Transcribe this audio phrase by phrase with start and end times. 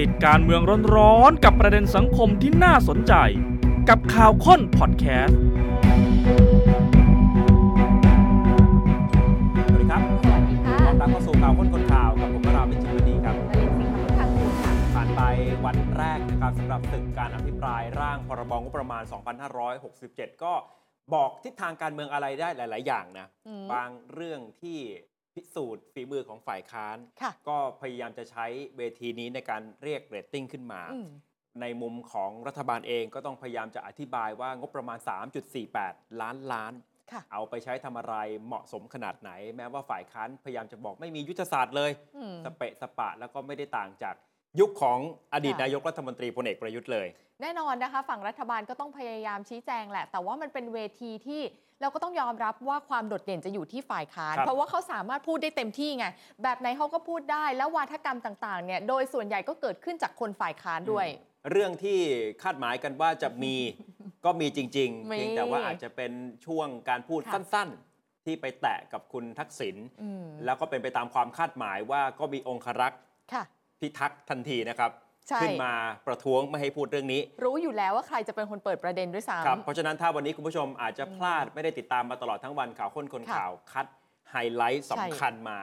[0.00, 0.62] ติดการเมือง
[0.96, 3.14] ร้อนๆกับประเด็นสังคมที่น่าสนใจ
[3.88, 5.38] กับข่าวค้นพอดแคสต์
[9.66, 15.20] สวัสดีครับสวัสดีค่ะขอต้อนรับเข้าสู่ข่าวค้นคนข่าวกับผมวราวิชิตวดีครับนลินสิงห์พุทธากูลค่ะผ่านไป
[15.64, 19.02] วันแรกนะครับสำหรับศึกการอภิปรายร่างพรบงบประมาณ
[19.72, 20.52] 2567 ก็
[21.14, 24.78] บอกทิศทางการเมืองอะไรได้หลาย ๆ อย่างนะอืมบางเรื่องที่
[25.34, 31.08] พิสูจน์ฝีมือของฝ่ายค้าน ค่ะก็พยายามจะใช้เวทีนี้ในการเรียกเรตติ้งขึ้นมา อืม
[31.60, 34.98] ในมุมของรัฐบาลเองก็ต้องพยายามจะอธิบายว่างบประมาณ
[35.60, 36.72] 3.48 ล้านล้าน
[37.12, 38.14] ค่ะเอาไปใช้ทำอะไร
[38.46, 44.14] เหมาะสมขนาดไหน แม้ว่าฝ่ายค้านพยายามจะบอกไม่มียุทธศาสตร์เลย อืม สเปะสปะแล้วก็ไม่ได้ต่างจาก
[44.60, 44.98] ยุคของ
[45.34, 47.08] อดีตค่ะ นายกรัฐมนตรีพลเอกประยุทธ์เลย
[47.42, 51.42] แน่นอนนะคะ ฝั่งรัฐบาลก็ต้องพยายามชี้แจงแหละ แต่ว่ามันเป็นเวทีที่
[51.80, 56.06] เราก็ต้องยอมรับว่าความโดดเด่นจะอยู่ที่ฝ่ายค้านครับเพราะว่าเขาสามารถพูดได้เต็มที่ไง
[56.42, 61.06] แบบไหนเขาก็พูดได้ แล้ววาทกรรมต่างๆ เนี่ย โดยส่วนใหญ่ก็เกิดขึ้นจากคนฝ่ายค้านด้วย
[61.50, 61.98] เรื่องที่
[62.42, 63.54] คาดหมายกันว่าจะมี
[64.24, 66.12] ก็มีจริงๆมีเพียงแต่ว่าอาจจะเป็น
[66.46, 73.00] ช่วงการพูดค่ะสั้นๆ ที่ไปแตะกับคุณทักษิณอืมแล้วก็เป็นไปตามความคาดหมายว่าก็มีองครักษ์
[73.32, 73.44] ค่ะ
[73.80, 75.09] พิทักษ์ทันทีนะครับใช่
[75.42, 75.74] ขึ้นมา
[76.06, 83.86] ประท้วงไม่ให้พูดเรื่องนี้ รู้อยู่แล้วว่าใครจะเป็นคนเปิดประเด็นด้วยซ้ำครับเพราะฉะนั้นถ้าวันนี้คุณผู้ชมอาจจะพลาดไม่ได้ติดตามมาตลอดทั้งวันข่าวข้นคนค่ะข่าวคัด
[84.30, 85.58] ไฮไลท์ใช่สำคัญมา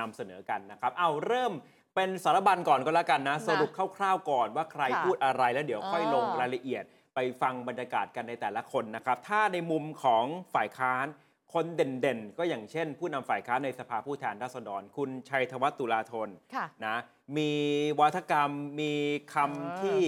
[0.00, 1.52] นำเสนอกันนะครับ เอาเริ่ม
[1.94, 11.06] เป็นสารบัญก่อนก็แล้วกันนะนะสรุปคร่าวๆก่อนว่าใครค่ะพูดอะไรแล้วเดี๋ยวค่อยอ๋อลงรายละเอียด ไปฟังบรรยากาศกันในแต่ละคนนะครับ ถ้าในมุมของฝ่ายค้าน
[11.54, 16.96] คนเด่นๆ ก็อย่างเช่น ผู้นำฝ่ายค้านในสภาผู้แทนราษฎร คุณชัยธวัฒน์ตุลาธนค่ะนะ
[17.36, 17.50] มี
[18.00, 18.92] วาทกรรมมี
[19.34, 20.00] คำอ่าที่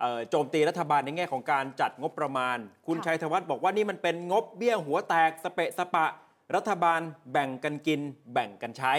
[0.00, 6.06] เอ่อโจมตีรัฐบาลในแง่ของการจัดงบประมาณ คุณค่ะชัยธวัฒน์บอกว่านี่มันเป็นงบเบี้ยหัวแตกสเปะสปะ
[6.54, 7.00] รัฐบาล
[7.32, 8.00] แบ่งกันกิน
[8.32, 8.94] แบ่งกันใช้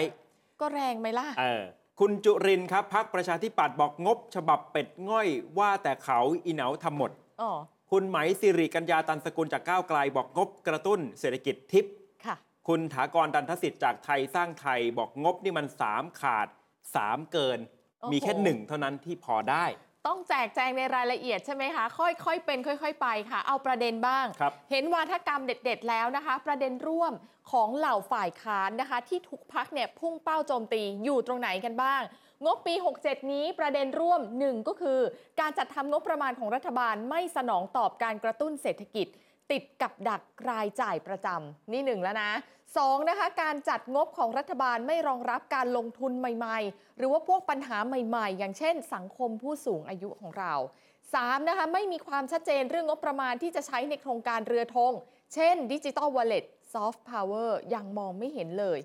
[0.60, 1.62] ก็แรงไหมล่ะเออ
[2.00, 5.28] คุณจุรินทร์ครับพักประชาธิปัตย์บอกงบ ฉบับเป็ดง่อย
[5.58, 7.10] ว่าแต่เขาอีเหนาทำหมด
[7.42, 7.50] อ๋อ
[7.94, 11.92] คุณไหมสิริกัญญาตันสกุลจากก้าวไกลบอกงบกระตุ้นเศรษฐกิจทิพย์
[12.24, 12.36] ค่ะ
[12.68, 16.48] คุณถากรดันทสิทธิ์จากไทยสร้างไทยบอกงบนี่มัน3ขาด
[16.90, 17.58] 3เกิน
[18.00, 19.64] โอ้โหมีแค่หนึ่งเท่านั้นที่พอได้
[20.08, 27.12] ต้องแจกแจงในรายละเอียดใช่ไหมคะ ค่อยๆเป็น ค่อย ๆ ไปค่ะ เอาประเด็นบ้างครับเห็นวาทกรรมเด็ด ๆ แล้วนะคะ ประเด็นร่วม
[27.52, 32.02] ของเหล่าฝ่ายค้านนะคะ ที่ทุกพักเนี่ยพุ่งเป้าโจมตีอยู่ตรงไหนกันบ้าง
[32.44, 35.00] งบปี 67 นี้ประเด็นร่วมหนึ่งก็คือ
[35.40, 39.06] การจัดทำงบประมาณของรัฐบาลไม่สนองตอบการกระตุ้นเศรษฐกิจ
[39.50, 42.30] ติดกับดักรายจ่ายประจำนี่หนึ่งแล้วนะ
[42.76, 50.54] สองนะคะการจัดงบของรัฐบาลไม่รองรับการลงทุนใหม่ๆ หรือว่าพวกปัญหาใหม่ๆ อย่างเช่น สังคมผู้สูงอายุของเรา
[51.02, 51.48] 3.
[51.48, 54.92] นะคะไม่มีความชัดเจนเรื่องงบประมาณที่จะใช้ในโครงการเรือธง
[55.34, 58.78] เช่นดิจิ t a ลวอลเล็ตซอฟต์พาวเวอร์ยังมองไม่เห็นเลย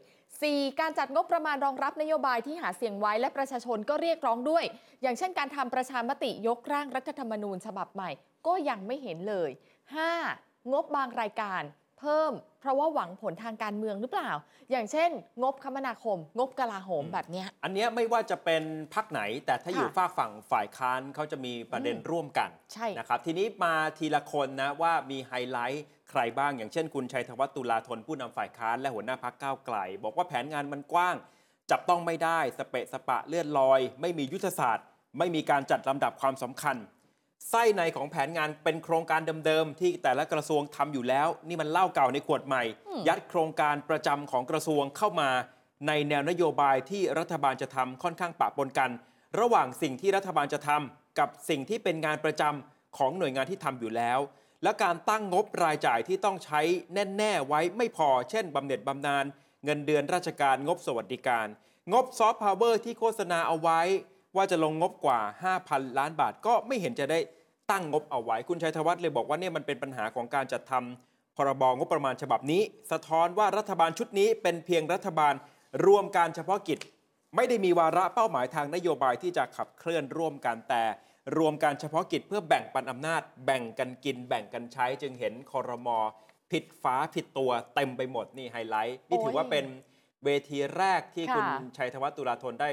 [0.44, 0.79] 4.
[0.79, 4.63] การจัดงบประมาณรองรับนโยบายที่หาเสียงไว้และประชาชนก็เรียกร้องด้วย
[5.01, 8.09] อย่างเช่นการทำประชามติยกร่างรัฐธรรมนูญฉบับใหม่
[8.47, 9.50] ก็ยังไม่เห็นเลย
[10.12, 10.72] 5.
[10.72, 11.63] งบบางรายการ
[12.00, 14.31] เพิ่ม เพราะว่าหวังผลทางการเมืองหรือเปล่า
[14.72, 15.09] อย่างเช่น
[15.44, 18.63] งบคมนาคม งบกลาโหมแบบเนี้ยอันเนี้ยไม่ว่าจะเป็น
[18.94, 31.16] พักไหน แต่ถ้าค่ะอยู่ฝากฝั่งฝ่ายค้านเขาจะมีประเด็นอืมร่วมกันใช่นะครับทีนี้มาทีละคนนะว่ามีไฮไลท์ใค รบ้าง อย่างเช่นคุณชัยธวัฒน์ตุลาธนผู้นำฝ่ายค้านและหัวหน้าพักก้าวไกล บอกว่าแผนงานมันกว้าง
[31.72, 34.86] จับต้องไม่ได้สเปะสปะเลื่อนลอย ไม่มียุทธศาสตร์
[35.18, 36.78] ไม่มีการจัดลำดับความสำคัญ
[37.50, 45.30] ไส้ในของแผนงานเป็นโครงการเดิมๆที่แต่ละกระทรวงทำอยู่แล้ว นี่มันเหล้าเก่าในขวดใหม่อืมยัดโครงการประจำของกระทรวงเข้ามา
[45.88, 48.92] ในแนวนโยบายที่รัฐบาลจะทำค่อนข้างปะปนกัน
[49.40, 54.20] ระหว่างสิ่งที่รัฐบาลจะทำกับสิ่งที่เป็นงานประจำของหน่วยงานที่ทำอยู่แล้ว
[54.64, 56.62] และการตั้งงบรายจ่ายที่ต้องใช้
[57.18, 59.26] แน่ๆไว้ไม่พอ เช่นบำเหน็จบำนาญ
[59.66, 61.48] เงินเดือนราชการงบสวัสดิการ
[61.94, 63.82] งบ soft power ที่โฆษณาเอาไว้
[64.36, 65.20] ว่าจะลงงบกว่า
[65.58, 67.20] 5,000 ล้านบาทก็ไม่เห็นจะได้
[67.72, 72.62] ตั้งงบเอาไว้ คุณชัยธวัฒน์เลยบอกว่าเนี่ยมันเป็นปัญหาของการจัดทำพรบงบประมาณฉบับนี้
[72.92, 75.34] สะท้อนว่ารัฐบาลชุดนี้เป็นเพียงรัฐบาล
[75.86, 76.80] รวมการเฉพาะกิจ
[77.36, 80.84] ไม่ได้มีวาระเป้าหมายทางนโยบายที่จะขับเคลื่อนร่วมกันแต่
[81.38, 85.98] รวมการเฉพาะกิจเพื่อแบ่งปันอำนาจ แบ่งกันกิน แบ่งกันใช้ จึงเห็นคอรมอ
[86.51, 89.66] ผิดฟ้าผิดตัวเต็มไปหมดนี่ไฮไลท์นี่ถือว่าเป็น
[90.25, 92.69] เวทีแรกที่ค่ะคุณชัยธวัฒน์ตุลาธนได้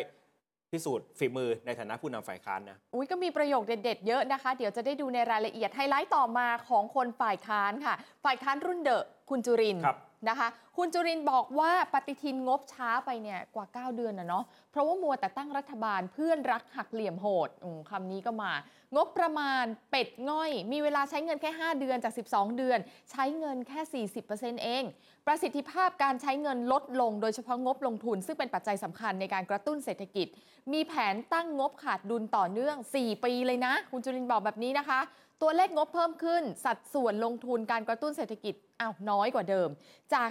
[0.71, 7.95] พิสูจน์ฝีมือในฐานะผู้นำฝ่ายค้านนะ อุ้ยก็มีประโยคเด็ดๆ เยอะนะคะ เดี๋ยวจะได้ดูในรายละเอียดไฮไลท์ต่อมาของคนฝ่ายค้านค่ะ
[8.25, 17.49] ฝ่ายค้านรุ่นเดอะคุณจุรินทร์ครับ นะคะคุณจุรินบอกว่าปฏิทินงบช้าไปเนี่ยกว่า 9 เดือนนะเนาะเพราะว่ามัวแต่ตั้งรัฐบาลเพื่อนรักหักเหลี่ยมโหด
[17.91, 18.53] คำนี้ก็มา
[18.97, 22.79] งบประมาณเป็ดง่อย มีเวลาใช้เงินแค่ 5 เดือนจาก 12 เดือน
[23.11, 24.83] ใช้เงินแค่ 40%เอง
[25.27, 30.27] ประสิทธิภาพการใช้เงินลดลง โดยเฉพาะงบลงทุน ซึ่งเป็นปัจจัยสำคัญในการกระตุ้นเศรษฐกิจ
[30.73, 35.01] มีแผนตั้งงบขาดดุลต่อเนื่อง 4 ปีเลยนะ คุณจุลินบอกแบบนี้นะคะ
[35.43, 39.69] ตัวเลขงบเพิ่มขึ้น สัดส่วนลงทุนการกระตุ้นเศรษฐกิจอ้าวน้อยกว่าเดิม
[40.15, 40.31] จาก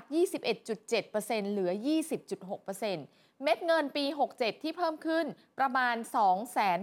[0.75, 1.71] 21.7%เหลือ
[2.37, 5.25] 20.6%เม็ดเงินปี 67 ที่เพิ่มขึ้น
[5.59, 5.95] ประมาณ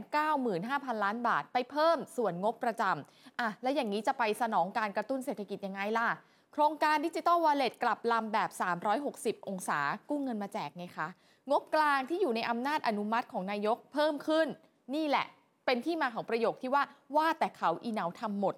[0.09, 6.09] 295,000 ล้านบาท ไปเพิ่มส่วนงบประจำอะแล้วอย่างนี้จะไปสนองการกระตุ้นเศรษฐกิจยังไงล่ะ
[6.53, 8.51] โครงการดิจิ t a ลวอลเล็ตกลับลำแบบ
[8.99, 11.09] 360 องศากู้เงินมาแจกไงคะ
[11.51, 14.47] งบกลางที่อยู่ในอำนาจอนุมัติของนายกเพิ่มขึ้น
[14.95, 15.27] นี่แหละ
[15.69, 16.83] เป็นที่มาของประโยคที่ว่า
[17.17, 18.55] ว่าแต่เขาอีเหนาทำหมด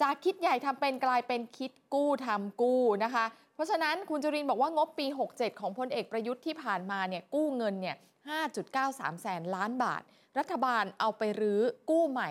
[0.00, 3.24] จากคิดใหญ่ทำเป็นกลายเป็นคิดกู้ทำกู้นะคะ
[3.54, 7.96] เพราะฉะนั้นคุณจุรินบอกว่างบปี 67 ของพลเอกประยุทธ์ที่ผ่านมาเนี่ยกู้เงินเนี่ย
[8.58, 10.02] 5.93 แสนล้านบาท
[10.38, 11.60] รัฐบาลเอาไปรื้อ
[11.90, 12.30] กู้ใหม่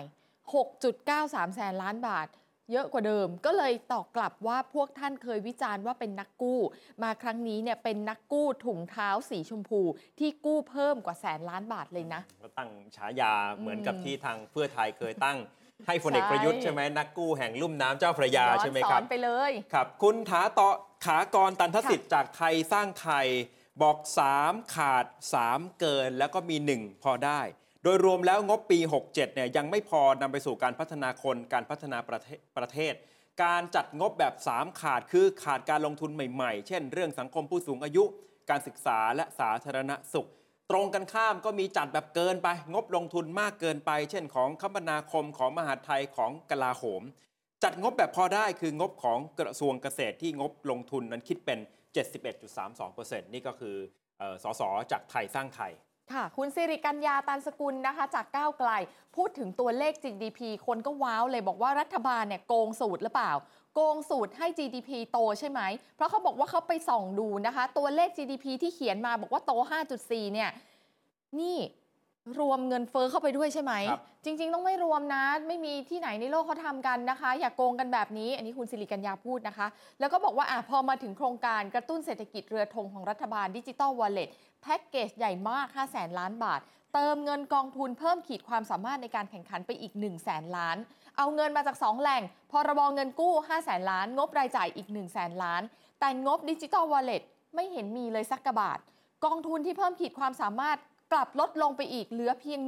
[0.56, 2.26] 6.93 แสนล้านบาท
[2.70, 6.60] เยอะกว่าเดิม ก็เลยตอบกลับว่าพวกท่านเคยวิจารณ์ว่าเป็นนักกู้
[7.02, 9.80] มาครั้งนี้เนี่ยเป็นนักกู้ถุงเท้าสีชมพู
[10.18, 15.38] ที่กู้เพิ่มกว่าแสนล้านบาทเลยนะก็ตั้งฉายาเหมือนกับอืมที่ทางเพื่อไทยเคยตั้ง
[15.86, 20.68] ให้พลเอกประยุทธ์ใช่ใช่ไหมนักกู้แห่งลุ่มน้ำเจ้าพระยาย้อนใช่ไหมสอครับนไปเลยครับ คุณถาต่อ
[21.06, 23.26] ขากรตันทสิทธิ์จากไทยสร้างไทย
[23.82, 23.98] บอก
[24.36, 25.06] 3 ขาด
[25.42, 27.40] 3 เกินแล้วก็มี 1 พอได้
[27.84, 32.94] โดยรวมแล้วงบปี 67 เนี่ยยังไม่พอนำไปสู่การพัฒนาคนการพัฒนาประเทศประเทศ
[33.44, 38.04] การจัดงบแบบ 3 ขาดคือขาดการลงทุนใหม่ๆ เช่น เรื่องสังคมผู้สูงอายุ
[38.50, 40.28] การศึกษาและสาธารณสุข
[40.70, 47.02] ตรงกันข้ามก็มีจัดแบบเกินไป งบลงทุนมากเกินไป เช่นของคมนาคมของมหาดไทยของกลาโหม
[47.64, 51.58] จัดงบแบบพอได้คืองบของกระทรวงเกษตรที่งบลงทุนนั้นคิดเป็น
[52.40, 53.76] 71.32%นี่ก็คือ
[54.18, 54.62] เอ่อสส
[54.92, 55.72] จากไทยสร้างไทย
[56.12, 58.70] ค่ะ คุณสิริกัญญาตันสกุลนะคะ จากก้าวไกล
[59.16, 63.32] พูดถึงตัวเลข GDP คนก็ว้าวเลยบอกว่ารัฐบาลเนี่ยโกงสูตรหรือเปล่า
[63.74, 65.60] โกงสูตรให้ GDP โตใช่ไหม
[65.96, 69.52] เพราะเขาบอกว่าเขาไปส่องดูนะคะ ตัวเลข GDP ที่เขียนมาบอกว่าโต
[69.92, 70.50] 5.4 เนี่ย
[71.40, 71.58] นี่
[72.40, 79.66] รวมเงินเฟ้อเข้าไปด้วยใช่ไหม ครับจริง ๆ ต้องไม่รวมนะ ไม่มีที่ไหนในโลกเขาทำกันนะคะ อย่ากโกงกันแบบนี้ อันนี้คุณสิริกัญญาพูดนะคะ
[80.00, 84.28] แล้วก็บอกว่าอะพอมาถึงโครงการกระตุ้นเศรษฐกิจเรือธงของรัฐบาล digital wallet
[84.62, 86.60] แพ็กเกจใหญ่มาก 5 0 0แสนล้านบาท
[86.94, 90.76] เติมเงินกองทุนเพิ่มขีดความสามารถในการแข่งขันไปอีก 1 0 0 0 0แสนล้าน
[91.18, 92.22] เอาเงินมาจาก 2 แหล่ง
[92.52, 95.62] พรบเงินกู้ 5 0 0แสนล้าน งบรายจ่ายอีก 1 0 0 0 0แสนล้าน
[96.00, 97.22] แต่งบ digital wallet
[97.54, 98.78] ไม่เห็นมีเลยสักบาท
[99.24, 100.78] กองทุนที่เพิ่มขีดความสามารถ
[101.12, 102.60] กลับลดลงไปอีกเหลือเพียง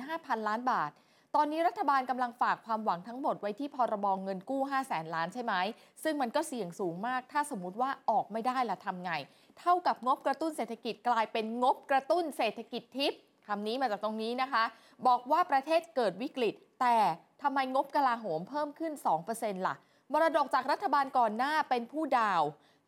[0.00, 0.90] 15,000 ล้านบาท
[1.34, 5.54] ตอนนี้รัฐบาลกำลังฝากความหวังทั้งหมดไว้ที่พรบงเงินกู้ 5 0 0แสนล้านใช่ไหม
[6.02, 9.12] ซึ่งมันก็เสี่ยงสูงมาก ถ้าสมมติว่าออกไม่ได้ละทำไง
[9.58, 14.64] เท่ากับงบกระตุ้นเศรษฐกิจกลายเป็นงบกระตุ้นเศรษฐกิจทิพย์คำนี้มาจากตรงนี้นะคะ
[15.06, 16.96] บอกว่าประเทศเกิดวิกฤต แต่
[17.42, 18.92] ทำไมงบกลาโหมเพิ่มขึ้น
[19.30, 19.74] 2%ล่ะ
[20.12, 22.42] มรดกจากรัฐบาลก่อนหน้าเป็นผู้ดาว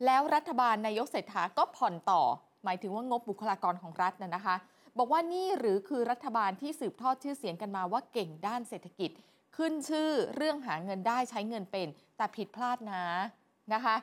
[0.05, 2.23] แล้วรัฐบาลนายกเศรษฐาก็ผ่อนต่อ
[2.65, 4.57] หมายถึงว่างบบุคลากรของรัฐน่ะนะคะ
[4.99, 9.11] บอกว่านี่หรือคือรัฐบาลที่สืบทอดชื่อเสียงกันมาว่าเก่งด้านเศรษฐกิจ
[9.57, 13.05] ขึ้นชื่อเรื่องหาเงินได้ใช้เงินเป็น แต่ผิดพลาดนะ
[13.75, 13.97] นะคะ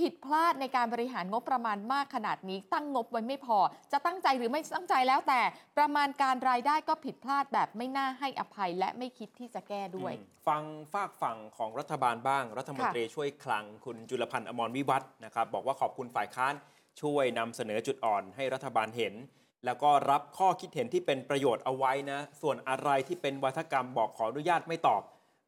[0.00, 3.58] ผิดพลาดในการบริหารงบประมาณมากขนาดนี้ตั้งงบไว้ไม่พอ
[3.92, 5.40] จะตั้งใจหรือไม่ตั้งใจแล้วแต่
[5.78, 10.12] ประมาณการรายได้ก็ผิดพลาดแบบไม่น่าให้อภัยและไม่คิดที่จะแก้ด้วย
[10.48, 10.62] ฟัง
[10.92, 16.54] ฝากฝั่งของรัฐบาลบ้าง รัฐมนตรีช่วยคลังคุณจุลพันธ์อมรวิวัฒน์นะครับบอกว่าขอบคุณฝ่ายค้าน
[17.02, 19.14] ช่วยนำเสนอจุดอ่อนให้รัฐบาลเห็น
[19.64, 25.02] แล้วก็รับข้อคิดเห็นที่เป็นประโยชน์เอาไว้นะ ส่วนอะไรที่เป็นวัฒกรรมบอกขออนุญาตไม่ตอบ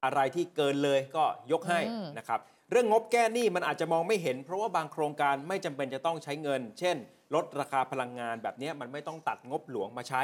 [0.04, 6.96] อะไรที่เกินเลยก็ยกให้อืมนะครับ เรื่องงบแก้หนี้มันอาจจะมองไม่เห็น เพราะว่าบางโครงการไม่จำเป็นจะต้องใช้เงิน เช่น
[7.34, 10.22] ลดราคาพลังงานแบบเนี้ยมันไม่ต้องตัดงบหลวงมาใช้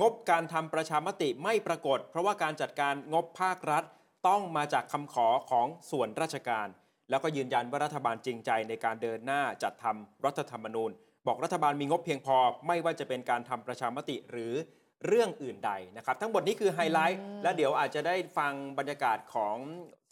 [0.00, 3.84] งบการทำประชามติไม่ปรากฏ เพราะว่าการจัดการงบภาครัฐ
[4.28, 6.68] ต้องมาจากคำขอของส่วนราชการ
[7.10, 10.90] แล้วก็ยืนยันว่ารัฐบาลจริงใจในการเดินหน้าจัดทำรัฐธรรมนูญ
[11.26, 12.36] บอกรัฐบาลมีงบเพียงพอ
[12.66, 14.52] ไม่ว่าจะเป็นการทำประชามติหรือ
[15.06, 19.56] เรื่องอื่นใดนะครับ ทั้งหมดนี้คือไฮไลท์อืมและเดี๋ยวอาจจะได้ฟังบรรยากาศของ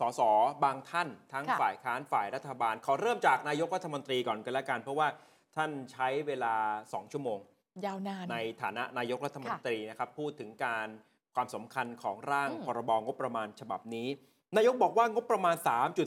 [0.00, 0.20] สส
[0.64, 5.08] บางท่าน ทั้งค่ะฝ่ายค้านฝ่ายรัฐบาล ขอเริ่มจากนายกรัฐมนตรีก่อนกันละกัน เพราะว่า
[5.56, 7.38] ท่านใช้เวลา 2 ชั่วโมง
[7.86, 10.88] ยาวนานในฐานะนายกรัฐมนตรีนะครับพูดถึงการ
[11.34, 14.08] ความสำคัญของร่างอืมพรบงบประมาณฉบับนี้
[14.56, 15.56] นายกบอกว่างบประมาณ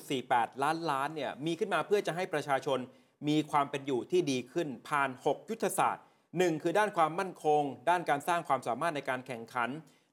[0.06, 2.80] 3.48 ล้านล้านเนี่ยมีขึ้นมาเพื่อจะให้ประชาชน
[3.28, 9.70] มีความเป็นอยู่ที่ดีขึ้นผ่าน 6 ยุทธศาสตร์ 1 คือด้านความมั่นคง ด้านการสร้างความสามารถในการแข่งขัน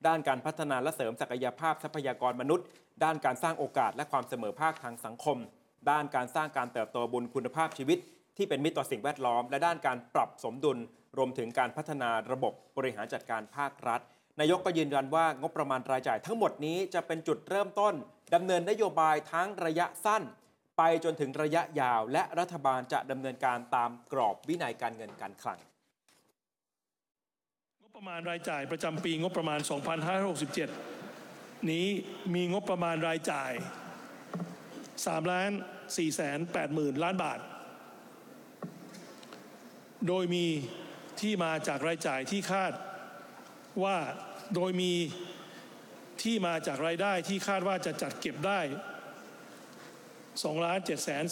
[0.07, 2.67] ด้านการพัฒนาและเสริมศักยภาพทรัพยากรมนุษย์
[3.05, 5.39] ด้านการสร้างโอกาสและความเสมอภาคทางสังคม
[5.91, 7.99] ด้านการสร้างการเติบโตบนคุณภาพชีวิต
[8.37, 10.79] ที่เป็นมิตรต่อสิ่งแวดล้อม และด้านการปรับสมดุล
[11.17, 14.01] รวมถึงการพัฒนาระบบบริหารจัดการภาครัฐ
[14.41, 17.95] นายกก็ยืนยันว่างบประมาณรายจ่ายทั้งหมดนี้จะเป็นจุดเริ่มต้น
[18.35, 20.23] ดำเนินนโยบายทั้งระยะสั้น
[20.79, 25.59] ไปจนถึงระยะยาว และรัฐบาลจะดำเนินการตามกรอบวินัยการเงินการคลัง
[27.83, 29.61] งบประมาณรายจ่ายประจำปีงบประมาณ
[30.85, 31.87] 2567 นี้
[32.35, 33.53] มีงบประมาณรายจ่าย
[34.57, 35.51] 3ล้าน
[35.85, 37.41] 4แสน8หมื่นล้านบาท
[40.09, 40.47] โดยมี
[41.21, 42.73] ที่มาจากรายจ่ายที่คาด
[43.85, 43.97] ว่า
[44.55, 44.93] โดยมี
[46.23, 48.61] ที่มาจากรายได้ที่คาดว่าจะจัดเก็บได้
[50.43, 51.25] 2ล้าน7แสน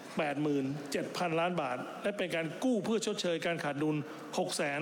[0.00, 4.80] 8หมื่น7พันล้านบาท และเป็นการกู้เพื่อชดเชยการขาดดุล6แสน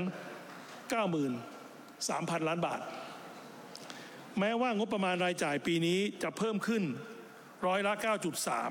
[0.89, 2.81] 93,000 ล้านบาท
[4.39, 6.85] แม้ว่างบประมาณรายจ่ายปีนี้จะเพิ่มขึ้น
[7.67, 7.93] ร้อยละ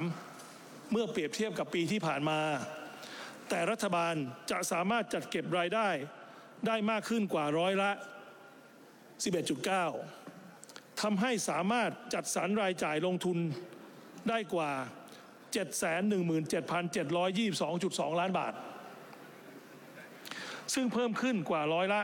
[0.07, 2.39] 9.3 เมื่อเปรียบเทียบกับปีที่ผ่านมา
[3.49, 4.15] แต่รัฐบาล
[4.51, 5.89] จะสามารถจัดเก็บรายได้
[6.67, 7.91] ได้มากขึ้นกว่าร้อยละ
[10.05, 13.37] 11.9ทำให้สามารถจัดสรรรายจ่ายลงทุน
[14.29, 14.71] ได้กว่า
[15.53, 18.53] 717,722.2 ล้านบาท
[20.73, 22.01] ซึ่งเพิ่มขึ้นกว่าร้อยละ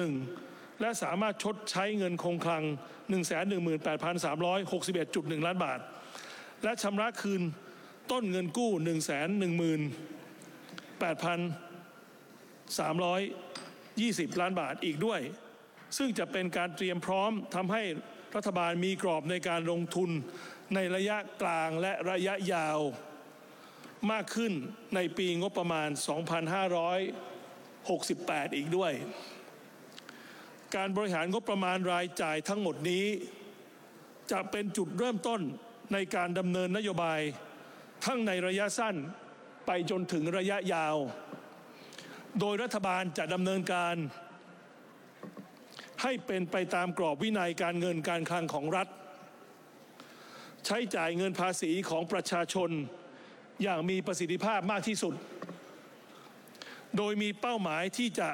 [0.00, 2.64] 4.1 และสามารถชดใช้เงินคงคลัง
[3.10, 5.80] 118,361.1 ล้านบาท
[6.64, 7.42] และชำระคืน
[8.12, 8.72] ต้นเงินกู้
[14.26, 15.20] 118,320 ล้านบาทอีกด้วย
[15.96, 17.82] ซึ่งจะเป็นการเตรียมพร้อมทำให้
[18.36, 20.10] รัฐบาลมีกรอบในการลงทุน
[20.74, 22.78] ในระยะกลางและระยะยาว
[24.10, 24.52] มากขึ้น
[24.94, 25.88] ในปีงบประมาณ
[27.52, 28.92] 2568 อีกด้วย
[30.76, 33.06] การบริหารงบประมาณรายจ่ายทั้งหมดนี้
[34.32, 35.40] จะเป็นจุดเริ่มต้น
[35.92, 37.20] ในการดำเนินนโยบาย
[38.04, 38.96] ทั้งในระยะสั้น
[39.66, 40.96] ไปจนถึงระยะยาว
[42.40, 43.96] โดยรัฐบาลจะดำเนินการ
[46.02, 48.88] ให้เป็นไปตามกรอบวินัยการเงินการคลังของรัฐ
[50.66, 52.70] ใช้จ่ายเงินภาษีของประชาชน
[53.62, 55.14] อย่างมีประสิทธิภาพมากที่สุด
[56.96, 58.28] โดยมีเป้าหมายที่จะ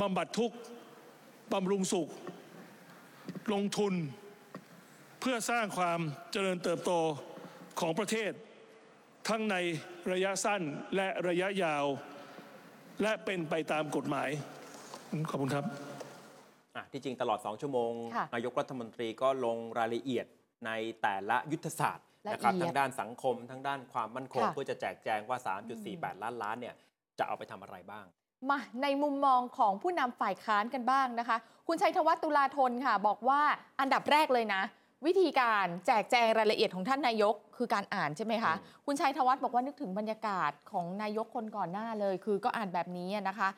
[0.00, 0.56] บำบัดทุกข์
[1.52, 2.08] บำรุงสุข
[3.52, 3.94] ลงทุน
[5.20, 6.00] เพื่อสร้างความ
[6.32, 6.92] เจริญเติบโต
[7.80, 8.32] ของประเทศ
[9.28, 9.56] ทั้งใน
[10.12, 10.62] ระยะสั้น
[10.96, 11.84] และระยะยาว
[13.02, 14.28] และเป็นไปตามกฎหมาย
[15.30, 15.64] ขอบคุณครับ
[16.76, 20.26] อะที่จริงตลอด 2 ชั่วโมงค่ะนายกรัฐมนตรีก็ลงรายละเอียด
[20.66, 20.70] ใน
[21.02, 25.38] แต่ละยุทธศาสตร์ละเอียดนะครับทั้งด้านสังคมทั้งด้านความมั่นคงค่ะเพื่อจะแจกแจงว่า
[25.80, 26.74] 3.48 ล้านล้านเนี่ย
[27.18, 28.04] จะเอาไปทำอะไรบ้าง
[28.50, 31.36] มาในมุมมองของผู้นำฝ่ายค้านกันบ้างนะคะ
[31.68, 33.40] คุณชัยธวัฒน์ตุลาธนค่ะ บอกว่า
[33.80, 34.62] อันดับแรกเลยนะ
[35.06, 43.48] วิธีการแจกแจงรายละเอียดของท่านนายกคือการอ่านใช่ไหมคะอืมคุณชัยธวัฒน์บอกว่านึกถึงบรรยากาศของนายกคนก่อนหน้าเลย คือก็อ่านแบบนี้นะคะ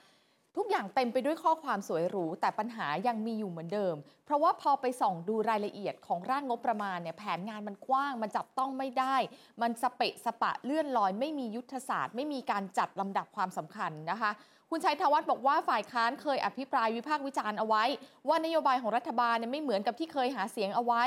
[0.56, 3.94] ทุกอย่างเต็มไปด้วยข้อความสวยหรู แต่ปัญหายังมีอยู่เหมือนเดิม
[4.24, 9.16] เพราะว่าพอไปส่องดูรายละเอียดของร่างงบประมาณเนี่ยแผนงานมันกว้าง มันจับต้องไม่ได้
[9.62, 14.30] มันสเปะสปะเลื่อนลอย ไม่มียุทธศาสตร์ ไม่มีการจัดลำดับความสำคัญนะคะ
[14.74, 17.84] คุณชัยธวัฒน์บอกว่าฝ่ายค้านเคยอภิปรายวิพากษ์วิจารณ์เอาไว้
[18.28, 21.02] ว่านโยบายของรัฐบาลเนี่ยไม่เหมือนกับที่เคยหาเสียงเอาไว้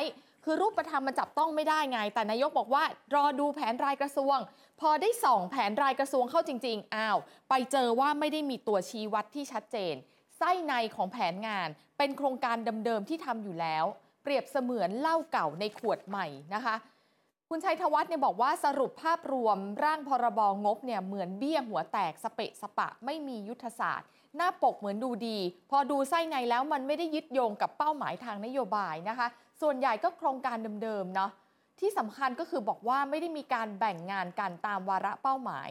[0.45, 2.83] คือรูปธรรมมันจับต้องไม่ได้ไง แต่นายกบอกว่า
[3.15, 4.37] รอดูแผนรายกระทรวง
[4.81, 7.17] พอได้ส่องแผนรายกระทรวงเข้าจริงๆอ้าว
[7.49, 9.95] ไปเจอว่าไม่ได้มีตัวชี้วัดที่ชัดเจน
[10.37, 13.85] ไส้ในของแผนงาน เป็นโครงการเดิมๆที่ทำอยู่แล้ว
[14.23, 16.75] เปรียบเสมือนเหล้าเก่าในขวดใหม่นะคะ
[17.57, 25.37] คุณชัยธวัฒน์เนี่ยบอกว่าสรุปภาพรวมร่างพรบงบเนี่ยเหมือนเบี้ยหัวแตกสเปะสปะไม่มียุทธศาสตร์ หน้าปกเหมือนดูดี
[25.71, 29.27] พอดูไส้ในแล้วมันไม่ได้ยึดโยงกับเป้าหมายทางนโยบายนะคะ
[29.61, 31.31] ส่วนใหญ่ก็โครงการเดิมๆเนาะ
[31.79, 35.69] ที่สำคัญก็คือบอกว่าไม่ได้มีการแบ่งงานกันตามวาระเป้าหมาย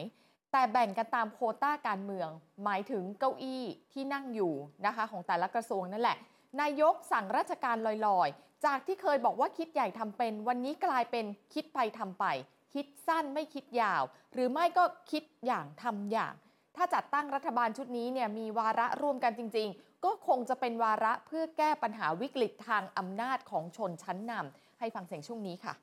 [0.51, 2.29] แต่แบ่งกันตามโคต้าการเมือง
[2.63, 3.63] หมายถึงเก้าอี้
[3.93, 4.53] ที่นั่งอยู่
[4.85, 6.17] นะคะของแต่ละกระทรวงนั่นแหละ
[6.61, 12.25] นายกสั่งราชการลอยๆ จากที่เคยบอกว่าคิดใหญ่ทำเป็น วันนี้กลายเป็นคิดไปทำไป
[12.73, 16.33] คิดสั้นไม่คิดยาว หรือไม่ก็คิดอย่างทำอย่าง
[16.75, 25.73] ถ้าจัดตั้งรัฐบาลชุดนี้เนี่ยมีวาระร่วมกันจริง ๆ ก็คงจะเป็นวาระเพื่อแก้ปัญหาวิกฤตทางอำนาจของชนชั้นนำให้ฟังเสียงช่วงนี้ค่ะ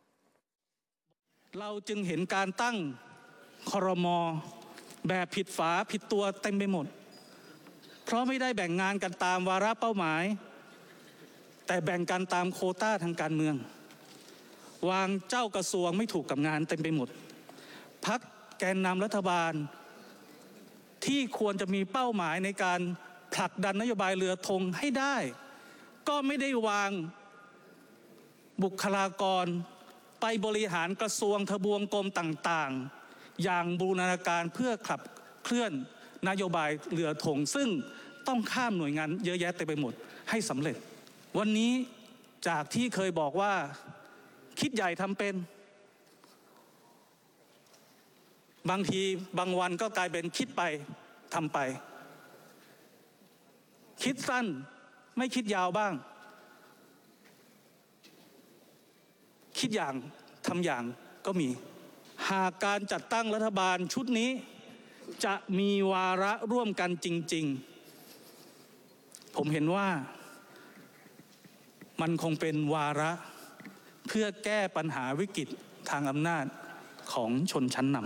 [1.59, 2.77] เราจึงเห็นการตั้ง
[3.71, 4.19] คอรมอ
[5.09, 6.87] แบบผิดฝาผิดตัวเต็มไปหมด
[8.05, 10.23] เพราะไม่ได้แบ่งงานกันตามวาระเป้าหมาย
[11.67, 13.55] แต่แบ่งกันตามโคต้าทางการเมือง
[14.91, 17.09] วางเจ้ากระทรวงไม่ถูกกับงานเต็มไปหมด
[18.07, 18.21] พัก
[18.59, 19.53] แกนนำรัฐบาล
[21.07, 22.81] ที่ควรจะมีเป้าหมายในการ
[23.35, 25.17] ผลักดันนโยบายเรือธงให้ได้
[26.09, 26.91] ก็ไม่ได้วาง
[28.63, 29.47] บุคลากร
[30.21, 35.01] ไปบริหารกระทรวงทบวงกรมต่างๆ อย่างบูรณาการเพื่อขับ
[35.45, 35.73] เคลื่อน
[36.29, 37.69] นโยบายเรือธงซึ่ง
[38.29, 39.93] ต้องข้ามหน่วยงานเยอะแยะเต็มไปหมด
[40.31, 40.77] ให้สำเร็จ
[41.39, 41.73] วันนี้
[42.49, 43.53] จากที่เคยบอกว่า
[44.61, 45.35] คิดใหญ่ทำเป็น
[48.71, 49.03] บางที
[49.39, 50.63] บางวันก็กลายเป็นคิดไป
[51.35, 51.59] ทำไป
[54.03, 54.47] คิดสั้น
[55.17, 55.93] ไม่คิดยาวบ้าง
[59.59, 59.95] คิดอย่าง
[60.47, 60.85] ทำอย่าง
[61.27, 61.49] ก็มี
[62.29, 64.31] หากการจัดตั้งรัฐบาลชุดนี้
[65.25, 67.47] จะมีวาระร่วมกันจริง
[68.21, 69.89] ๆ ผมเห็นว่า
[72.03, 73.13] มันคงเป็นวาระ
[74.09, 75.49] เพื่อแก้ปัญหาวิกฤต
[75.91, 76.45] ทางอำนาจ
[77.13, 77.97] ของชนชั้นน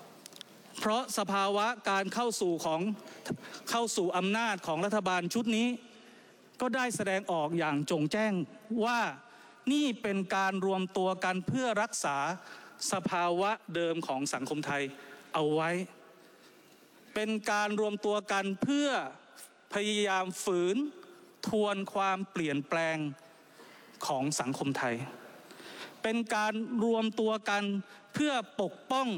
[0.00, 2.80] ำเพราะสภาวะการเข้าสู่ของ
[3.70, 5.68] เข้าสู่อำนาจของรัฐบาลชุดนี้
[6.60, 8.32] ก็ได้แสดงออกอย่างจงแจ้ง
[8.84, 9.00] ว่า
[9.72, 12.16] นี่เป็นการรวมตัวกันเพื่อรักษา
[12.92, 14.82] สภาวะเดิมของสังคมไทย
[15.34, 15.70] เอาไว้
[17.14, 18.88] เป็นการรวมตัวกันเพื่อ
[19.74, 20.76] พยายามฝืน
[21.48, 22.96] ทวนความเปลี่ยนแปลง
[24.06, 24.94] ของสังคมไทย
[26.02, 26.52] เป็นการ
[26.84, 27.62] รวมตัวกัน
[28.14, 29.08] เพื่อปกป้อง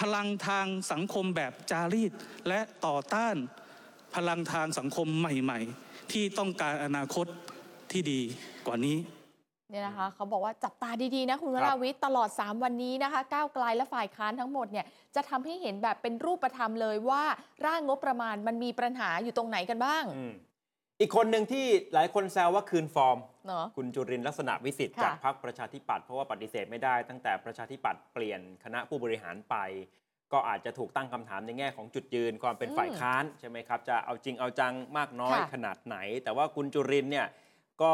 [0.00, 2.12] พลังทางสังคมแบบจารีต
[2.48, 3.36] และต่อต้าน
[4.14, 7.26] พลังทางสังคมใหม่ ๆ ที่ต้องการอนาคต
[7.90, 8.20] ที่ดี
[8.66, 8.98] กว่านี้
[9.70, 17.22] เนี่ยนะคะเขาบอกว่าจับตาดีๆนะคุณวครัราบวิทย์ตลอด 3 วันนี้นะคะก้าวไกลและฝ่ายค้านทั้งหมดเนี่ยจะทำให้เห็นแบบเป็นรูปธรรมเลยว่า
[17.66, 20.04] ร่างงบประมาณมันมีปัญหาอยู่ตรงไหนกันบ้าง
[20.94, 29.56] อืมอีกคนหนึ่งที่หลายคนแซวว่าคืนฟอร์ม เนาะ คุณจุรินทร์ลักษณะวิสิทธิ์ค่ะ จากพรรคประชาธิปัตย์เพราะว่าปฏิเสธไม่ได้ตั้งแต่ประชาธิปัตย์เปลี่ยนคณะผู้บริหารไป
[30.32, 37.26] ก็อาจจะถูกตั้งคำถามในแง่ของจุดยืนความเป็นอืมฝ่ายค้านใช่ไหมครับ จะเอาจริงเอาจังมากน้อยค่ะขนาดไหน แต่ว่าคุณจุรินทร์เนี่ย
[37.82, 37.92] ก็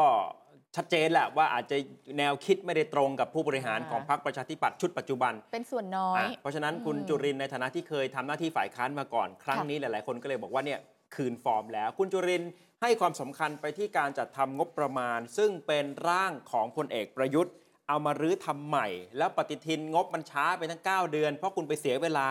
[0.75, 1.77] ชัดเจนแหละว่าอาจจะ
[2.17, 10.79] แนวคิดไม่ได้ตรงกับผู้บริหารอ่า ของพรรคประชาธิปัตย์ชุดปัจจุบัน เป็นส่วนน้อย อะเพราะฉะนั้นคุณอืมจุรินทร์ในฐานะที่เคยทำหน้าที่ฝ่ายค้านมาก่อน ครั้งค่ะนี้หลาย ๆ คนก็เลยบอกว่าเนี่ย
[11.15, 12.51] คืนฟอร์มแล้ว คุณจุรินทร์
[12.83, 17.53] ให้ความสำคัญไปที่การจัดทำงบประมาณ ซึ่งเป็นร่างของพลเอกประยุทธ์
[17.87, 22.27] เอามารื้อทำใหม่ แล้วปฏิทินงบมันช้าไปทั้ง 9 เดือน เพราะคุณไปเสียเวลา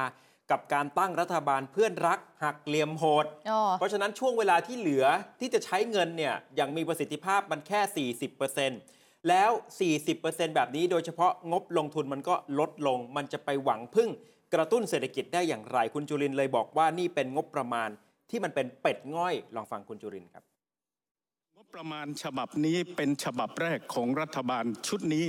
[0.50, 5.06] กับการตั้งรัฐบาลเพื่อนรักหักเหลี่ยมโหดอ๋อเพราะฉะนั้นช่วงเวลาที่เหลือ
[5.40, 8.08] ที่จะใช้เงินเนี่ยอย่างมีประสิทธิภาพมันแค่
[8.58, 9.50] 40%แล้ว
[10.02, 14.10] 40%แบบนี้โดยเฉพาะงบลงทุนมันก็ลดลง มันจะไปหวังพึ่ง
[14.54, 17.90] กระตุ้นเศรษฐกิจได้อย่างไร คุณจุรินทร์เลยบอกว่านี่เป็นงบประมาณ
[18.30, 20.44] ที่มันเป็นเป็ดง่อยลองฟังคุณจุรินครับ
[21.56, 25.26] งบประมาณฉบับนี้เป็นฉบับแรกของรัฐบาลชุดนี้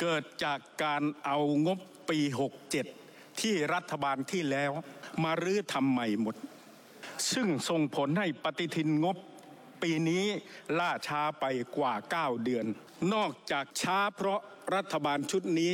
[0.00, 1.78] เกิดจากการเอางบ
[2.10, 2.18] ปี
[2.80, 4.70] 67 ที่รัฐบาลที่แล้ว
[5.24, 6.36] มารื้อทำใหม่หมด
[7.32, 9.16] ซึ่งส่งผลให้ปฏิทินงบ
[9.82, 10.24] ปีนี้
[10.78, 11.44] ล่าช้าไป
[11.76, 12.66] กว่า 9 เดือน
[13.14, 14.40] นอกจากช้าเพราะ
[14.74, 15.72] รัฐบาลชุดนี้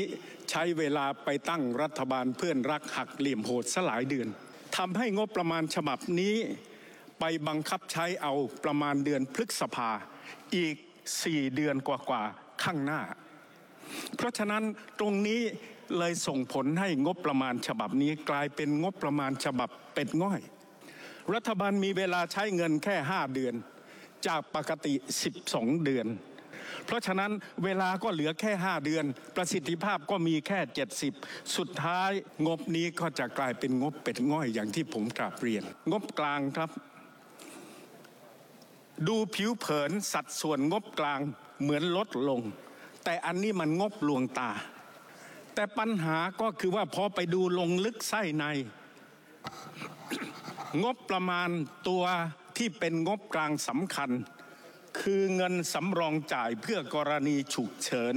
[0.51, 4.29] ใช้เวลาไปตั้งรัฐบาลเพื่อนรักหักเหลี่ยมโหดสลายเดือน
[4.77, 6.37] ทำให้งบประมาณฉบับนี้
[7.21, 9.91] ไปบังคับใช้เอาประมาณเดือนพฤษภา
[10.57, 10.77] อีก
[11.17, 13.01] 4เดือนกว่าๆข้างหน้า
[14.17, 14.63] เพราะฉะนั้น
[14.99, 15.41] ตรงนี้
[15.99, 20.41] เลยส่งผลให้งบประมาณฉบับนี้กลายเป็นงบประมาณฉบับเป็ดง่อย
[21.35, 23.55] รัฐบาลมีเวลาใช้เงินแค่ 5 เดือน
[24.27, 24.95] จากปกติ
[25.39, 26.07] 12 เดือน
[26.85, 27.33] เพราะฉะนั้น
[27.65, 29.05] เวลาก็เหลือแค่ 5 เดือน
[29.37, 30.59] ประสิทธิภาพก็มีแค่
[31.07, 32.11] 70 สุดท้าย
[32.47, 36.71] งบนี้ก็จะกลายเป็นงบเป็ดง่อยอย่างที่ผมกราบเรียน งบกลางครับ
[39.09, 41.21] ดูผิวเผินสัดส่วนงบกลาง
[41.63, 42.41] เหมือนลดลง
[43.05, 44.51] แต่อันนี้มันงบลวงตา
[45.55, 48.45] แต่ปัญหาก็คือว่าพอไปดูลงลึกไส้ใน
[50.83, 51.49] งบประมาณ
[51.89, 52.05] ตัว
[52.57, 54.11] ที่เป็นงบกลางสำคัญ
[55.03, 58.15] คือเงินสำรองจ่ายเพื่อกรณีฉุกเฉิน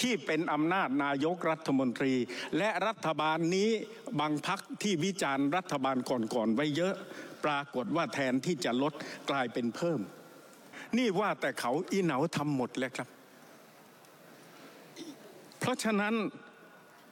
[0.00, 2.14] ที่เป็นอำนาจนายกรัฐมนตรี
[2.58, 3.70] และรัฐบาลนี้
[4.20, 5.96] บางพักที่วิจารณ์รัฐบาล
[6.34, 6.94] ก่อนๆไว้เยอะ
[7.44, 8.92] ปรากฏว่าแทนที่จะลด
[9.30, 10.00] กลายเป็นเพิ่ม
[10.98, 13.08] นี่ว่าแต่เขาอีเหนาทำหมดแล้วครับ
[15.58, 16.14] เพราะฉะนั้น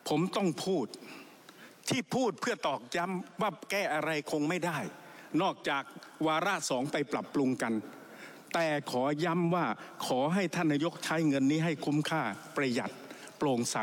[0.08, 0.86] ผมต้องพูด
[1.88, 4.78] ที่พูดเพื่อตอกย้ำว่าแก้อะไรคงไม่ได้
[5.42, 5.82] นอกจาก
[6.26, 7.72] วาระสองไปปรับปรุงกัน
[8.54, 9.66] แต่ขอย้ำว่า
[10.06, 12.22] ขอให้ท่านนายกใช้เงินนี้ให้คุ้มค่า
[12.56, 12.90] ประหยัด
[13.38, 13.76] โปร่งใส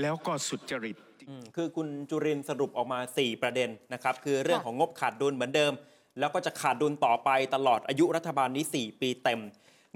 [0.00, 0.96] แล้วก็สุจริต
[1.28, 5.72] อืมคือคุณจุรินทร์สรุปออกมา 4 ประเด็นนะครับ คือเรื่องของงบขาดดุลเหมือนเดิม
[6.18, 9.40] แล้วก็จะขาดดุลต่อไปตลอดอายุรัฐบาลนี้ 4 ปีเต็ม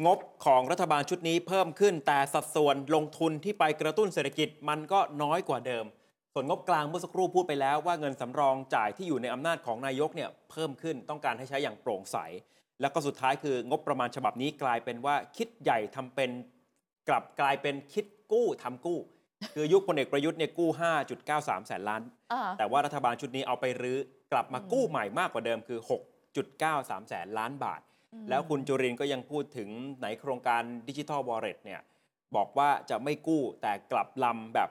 [0.06, 5.84] งบของรัฐบาลชุดนี้เพิ่มขึ้น แต่สัดส่วนลงทุนที่ไปกระตุ้นเศรษฐกิจมันก็น้อยกว่าเดิม
[6.34, 12.16] ส่วนงบกลางเมื่อสักครู่พูดไปแล้วว่าเงินสำรองจ่ายที่อยู่ในอำนาจของนายกเนี่ยเพิ่มขึ้นต้องการให้ใช้อย่างโปร่งใส
[12.80, 16.30] แล้วก็สุดท้ายคืองบประมาณฉบับนี้กลายเป็นว่าคิดใหญ่ทำเป็น
[17.08, 18.98] กลับกลายเป็นคิดกู้ทำกู้
[19.54, 20.68] คือยุคพลเอกประยุทธ์เนี่ยกู้
[21.18, 23.98] 5.93 แสนล้านอ่าแต่ว่ารัฐบาลชุดนี้เอาไปรื้อ
[24.32, 25.80] กลับมากู้ใหม่มากกว่าเดิมคือ
[26.44, 27.80] 6.93 แสนล้านบาท
[28.28, 31.80] แล้วคุณจุรินทร์ก็ยังพูดถึงไหนโครงการดิจิทัลวอลเล็ตเนี่ย
[32.36, 34.70] บอกว่าจะไม่กู้แต่กลับลำแบบ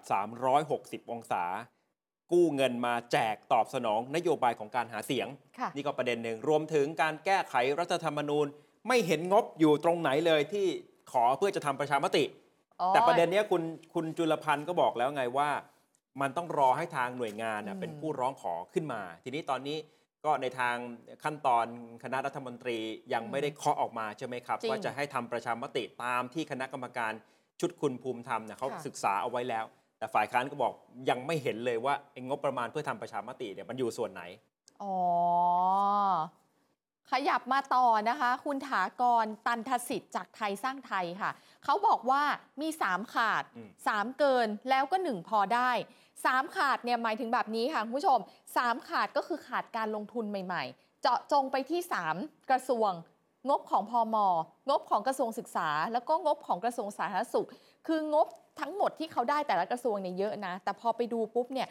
[0.56, 1.44] 360 องศา
[2.34, 5.28] กู้เงินมาแจกตอบสนองนโยบายของการหาเสียง
[5.60, 8.46] ค่ะนี่ก็ประเด็นหนึ่งรวมถึงการแก้ไขรัฐธรรมนูญ
[8.88, 10.66] ไม่เห็นงบอยู่ตรงไหนเลยที่
[11.12, 12.24] ขอเพื่อจะทำประชามติ
[12.82, 13.64] อ๋อแต่ประเด็นเนี้ยคุณ
[13.94, 15.50] คุณจุลพันธ์ก็บอกแล้วไงว่า
[16.22, 19.78] มันต้องรอให้ทางหน่วยงานน่ะอืมเป็นผู้ร้องขอขึ้นมา ทีนี้ตอนนี้
[20.26, 20.76] ก็ในทาง
[21.24, 21.66] ขั้นตอน
[22.04, 22.78] คณะรัฐมนตรี
[23.14, 27.14] ยังไม่ได้เคาะออกมาใช่ไหมครับจริงว่าจะให้ทำประชามติตามที่คณะกรรมการ
[27.60, 29.66] ชุดคุณภูมิธรรมเนี่ยเขาค่ะศึกษาเอาไว้แล้ว
[30.02, 30.74] แต่ฝ่ายค้านก็บอก
[31.10, 34.24] ยังไม่เห็นเลยว่าไอ้งบประมาณเพื่อทำประชามติเนี่ยมันอยู่ส่วนไหน
[34.84, 34.96] อ๋อ
[37.12, 41.32] ขยับมาต่อนะคะ คุณถากรตันทสิทธิ์จากไทยสร้างไทยค่ะ
[41.64, 42.24] เขาบอกว่า
[42.62, 45.72] มี 3 ขาดอืม3เกินแล้วก็ 1 พอได้
[46.16, 48.20] 3 ขาดเนี่ยหมายถึงแบบนี้ค่ะคุณผู้ชม
[48.56, 51.82] 3 ขาดก็คือขาดการลงทุนใหม่ ๆ เจาะจงไปที่
[52.16, 52.92] 3 กระทรวง
[53.50, 54.16] งบของพอม
[54.70, 57.48] งบของกระทรวงศึกษา แล้วก็งบของกระทรวงสาธารณสุข
[57.88, 58.28] คืองบ
[58.62, 61.68] ทั้งหมดที่เขาได้แต่ละกระทรวงเนี่ยเยอะนะ แต่พอไปดูปุ๊บเนี่ย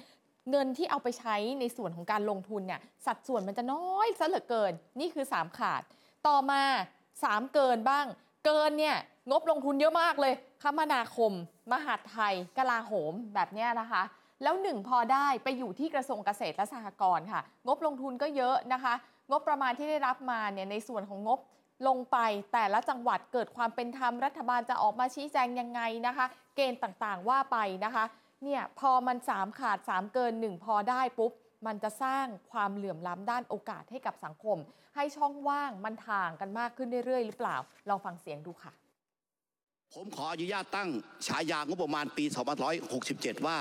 [0.51, 5.83] เงินที่เอาไปใช้ในส่วนของการลงทุนเนี่ยสัดส่วนมันจะน้อยซะเหลือเกิน นี่คือ 3 ขาด
[6.27, 6.63] ต่อมา
[7.11, 8.07] 3 เกินบ้าง
[8.47, 8.97] เกินเนี่ย
[9.31, 11.33] งบลงทุนเยอะมากเลย คมนาคม
[11.73, 14.03] มหาดไทยกลาโหมแบบเนี้ยนะคะ
[14.43, 18.95] แล้วหนึ่งพอได้ไปอยู่ที่กระทรวงเกษตรและสหกรณ์ค่ะ งบลงทุนก็เยอะนะคะ
[19.31, 21.39] งบประมาณที่ได้รับมาเนี่ยในส่วนของงบ
[21.87, 22.19] ลงไป
[22.53, 28.05] แต่ละจังหวัดเกิดความเป็นธรรมรัฐบาลจะออกมาชี้แจงยังไงนะคะ เกณฑ์ต่างๆว่าไปนะคะ
[28.45, 31.33] เนี่ยพอมัน 3 ขาด 3 เกิน 1 พอได้ปุ๊บ
[31.67, 34.59] มันจะสร้างความเหลื่อมล้ำด้านโอกาสให้กับสังคม
[34.97, 37.57] ให้ช่องว่างมันห่างกันมากขึ้นเรื่อยๆ หรือเปล่า
[37.89, 38.73] ลองฟังเสียงดูค่ะ
[39.95, 40.89] ผมขออนุญาตตั้ง
[41.27, 42.25] ฉายางบประมาณปี
[42.87, 43.59] 2567 ว่า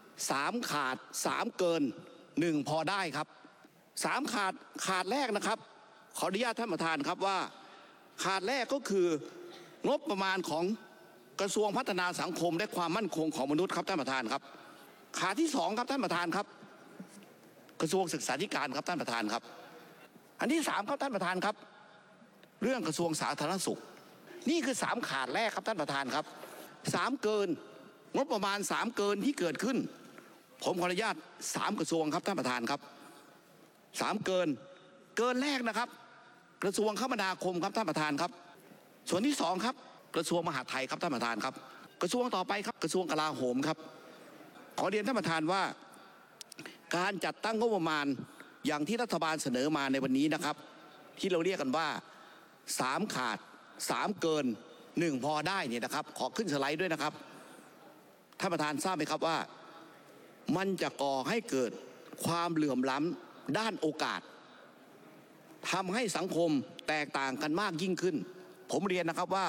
[0.00, 0.96] 3 ขาด
[1.28, 1.82] 3 เกิน
[2.24, 3.26] 1 พอได้ครับ
[3.80, 4.52] 3 ขาด
[4.86, 5.58] ขาดแรกนะครับ
[6.16, 7.38] ขออนุญาตท่านประธานครับว่า
[8.24, 9.06] ขาดแรกก็คือ
[9.88, 10.64] งบประมาณของ
[11.40, 14.42] กระทรวงพัฒนาสังคมและความมั่นคงของมนุษย์ครับท่านประธานครับ
[15.18, 16.46] ขาที่สองครับท่านประธานครับ
[17.80, 19.42] กระทรวงศึกษาธิการครับท่านประธานครับ
[20.40, 21.56] อันที่สามครับท่านประธานครับ
[22.62, 23.80] เรื่องกระทรวงสาธารณสุข
[24.50, 26.24] นี่คือสามขาดแรกครับท่านประธานครับ
[26.94, 27.48] สามเกิน
[28.16, 29.76] งบประมาณสามเกินที่เกิดขึ้น
[30.64, 31.16] ผมขออนุญาต
[31.54, 32.80] สามกระทรวงครับท่านประธานครับ
[34.00, 34.48] สามเกิน
[35.16, 35.88] เกินแรกนะครับ
[36.62, 38.30] กระทรวงคมนาคมครับท่านประธานครับ
[39.08, 39.74] ส่วนที่สองครับ
[40.16, 41.54] กระทรวงมหาดไทยครับท่านประธานครับ
[42.02, 43.78] กระทรวงต่อไปครับ กระทรวงกลาโหมครับ
[44.78, 45.62] ขอเรียนท่านประธานว่า
[46.96, 48.06] การจัดตั้งงบประมาณ
[48.66, 50.56] อย่างที่รัฐบาลเสนอมาในวันนี้นะครับ
[51.18, 51.88] ที่เราเรียกกันว่า
[52.80, 53.38] สามขาด
[53.90, 54.46] สามเกิน
[54.98, 57.12] หนึ่งพอได้เนี่ยนะครับ ขอขึ้นสไลด์ด้วยนะครับ
[58.40, 59.36] ท่านประธานทราบไหมครับว่า
[60.56, 61.70] มันจะก่อให้เกิด
[62.24, 64.20] ความเหลื่อมล้ำด้านโอกาส
[65.70, 66.50] ทำให้สังคม
[66.88, 68.16] แตกต่างกันมากยิ่งขึ้น
[68.72, 69.46] ผมเรียนนะครับว่า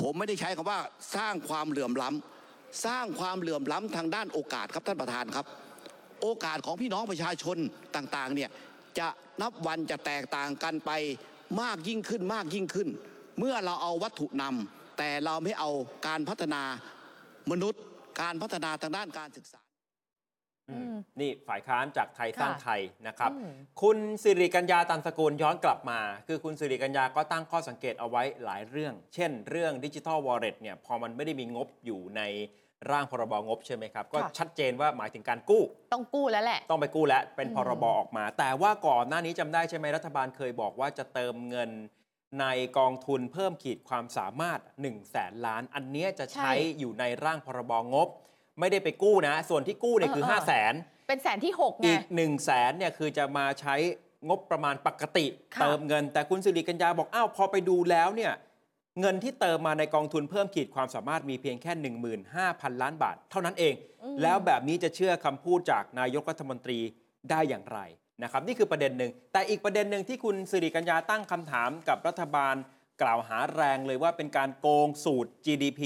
[0.00, 0.80] ผมไม่ได้ใช้คำว่า
[1.16, 5.46] สร้างความเหลื่อมล้ำสร้างความเหลื่อมล้ำทางด้านโอกาสครับท่านประธานครับ
[6.22, 7.56] โอกาสของพี่น้องประชาชน
[7.96, 8.50] ต่างๆเนี่ย
[8.98, 9.08] จะ
[9.42, 10.90] นับวันจะแตกต่างกันไป
[11.60, 12.88] มากยิ่งขึ้นมากยิ่งขึ้น
[13.38, 15.70] เมื่อเราเอาวัตถุนำแต่เราไม่เอา
[16.06, 16.62] การพัฒนา
[17.50, 17.82] มนุษย์
[18.22, 19.60] การพัฒนาทางด้านการศึกษา
[21.20, 23.52] นี่ฝ่ายค้านจากไทยสร้างไทยนะครับอืม
[23.82, 32.22] คุณสิริกัญญาตันสกุลย้อนกลับมา คือคุณสิริกัญญาก็ตั้งข้อสังเกตเอาไว้หลายเรื่อง เช่น เรื่องดิจิทัลวอลเล็ตเนี่ยพอมันไม่ได้มีงบอยู่ใน
[32.90, 41.70] ร่างพรบงบใช่ไหมครับ ก็ค่ะชัดเจนว่าหมายถึงการกู้ ต้องกู้แล้วแหละ ต้องไปกู้แล้วเป็นอืมพรบออกมา แต่ว่าก่อนหน้านี้จำได้ใช่ไหมรัฐบาลเคยบอกว่าจะเติมเงิน
[42.40, 42.46] ใน
[42.78, 48.08] กองทุนเพิ่มขีดความสามารถ1นึ่งแสนล้าน อันเนี้ยจะใช้อยู่ในร่างพรบงบ
[48.60, 50.74] ไม่ได้ไปกู้นะ ส่วนที่กู้เนี่ยคือ 5 0 0แสน
[51.08, 53.74] เป็นแสนที่6ไงอีก1นึ่งแสนเนี่ยคือจะมาใช้
[54.28, 58.32] งบประมาณปกติค่ะเติมเงิน แต่คุณสิริกัญญาบอกอ้าวพอไปดูแล้วเนี่ย
[59.00, 61.72] เงินที่เติมมาในกองทุนเพิ่มขีดความสามารถมีเพียงแค่
[62.28, 66.78] 15,000 ล้านบาท เท่านั้นเองอืมแล้วแบบนี้จะเชื่อคำพูดจากนายกรัฐมนตรี
[67.30, 67.78] ได้อย่างไร
[68.22, 72.54] นะครับนี่คือประเด็นหนึ่ง แต่อีกประเด็นหนึ่งที่คุณสิริกัญญาตั้งคำถามกับรัฐบาล
[73.02, 75.80] กล่าวหาแรงเลยว่าเป็นการโกงสูตร GDP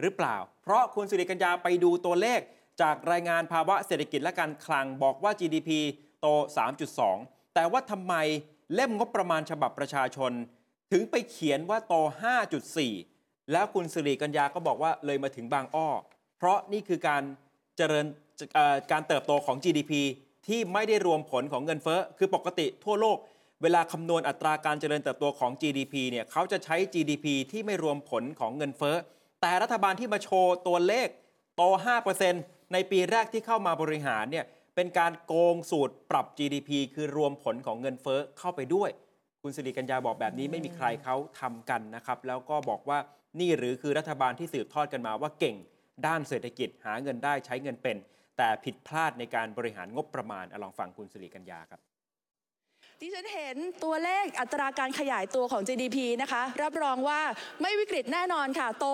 [0.00, 2.40] หรือเปล่า เพราะคุณสิริกัญญาไปดูตัวเลข
[2.82, 5.70] จากรายงานภาวะเศรษฐกิจและการคลังบอกว่า GDP
[6.20, 6.26] โต
[6.90, 8.14] 3.2 แต่ว่าทำไม
[8.74, 10.32] เล่มงบประมาณฉบับประชาชน
[10.92, 11.94] ถึงไปเขียนว่าโต
[12.72, 15.88] 5.4 แล้วคุณสิริกัญญาก็บอกว่าเลยมาถึงบางอ้อ
[16.38, 17.22] เพราะนี่คือการ
[17.76, 18.06] เจริญ
[18.92, 19.92] การเติบโตของ GDP
[20.46, 23.16] ที่ไม่ได้รวมผลของเงินเฟ้อ คือปกติทั่วโลก
[23.62, 28.96] เวลาคำนวณอัตราการเจริญเติบโตของ GDP เนี่ยเขาจะใช้ GDP ที่ไม่รวมผลของเงินเฟ้อ
[29.44, 31.08] แต่รัฐบาลที่มาโชว์ตัวเลข
[31.56, 31.62] โต
[32.18, 38.90] 5%ในปีแรกที่เข้ามาบริหารเนี่ยเป็นการโกงสูตรปรับ GDP คือรวมผลของเงินเฟ้อเข้าไปด้วย
[39.42, 42.98] คุณสิริกัญญาบอกแบบนี้ไม่มีใครเขาทำกันนะครับ แล้วก็บอกว่า
[43.40, 45.56] นี่หรือคือรัฐบาลที่สืบทอดกันมาว่าเก่ง
[46.06, 47.96] ด้านเศรษฐกิจหาเงินได้ใช้เงินเป็น
[48.38, 51.80] แต่ผิดพลาดในการบริหารงบประมาณอลองฟังคุณสิริกัญญาครับ
[53.02, 57.20] ที่ฉันเห็นตัวเลขอัตราการขยายตัวของ GDP นะคะ รับรองว่า
[57.62, 58.86] ไม่วิกฤตแน่นอนค่ะ โต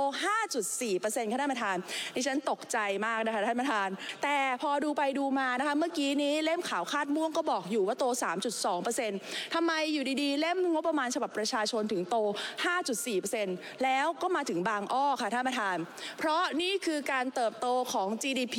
[0.62, 1.76] 5.4%ค่ะท่านประธาน
[2.16, 3.88] ดิฉันตกใจมากนะคะท่านประธาน
[4.22, 8.04] แต่พอดูไปดูมานะคะ เมื่อกี้นี้เล่มข่าวคาดม่วงก็บอกอยู่ว่าโต
[8.80, 12.16] 3.2%ทำไมอยู่ดีๆ เล่มงบประมาณฉบับประชาชนถึงโต
[13.04, 15.76] 5.4%แล้วก็มาถึงบางอ้อค่ะท่านประธาน
[16.18, 18.58] เพราะนี่คือการเติบโตของ GDP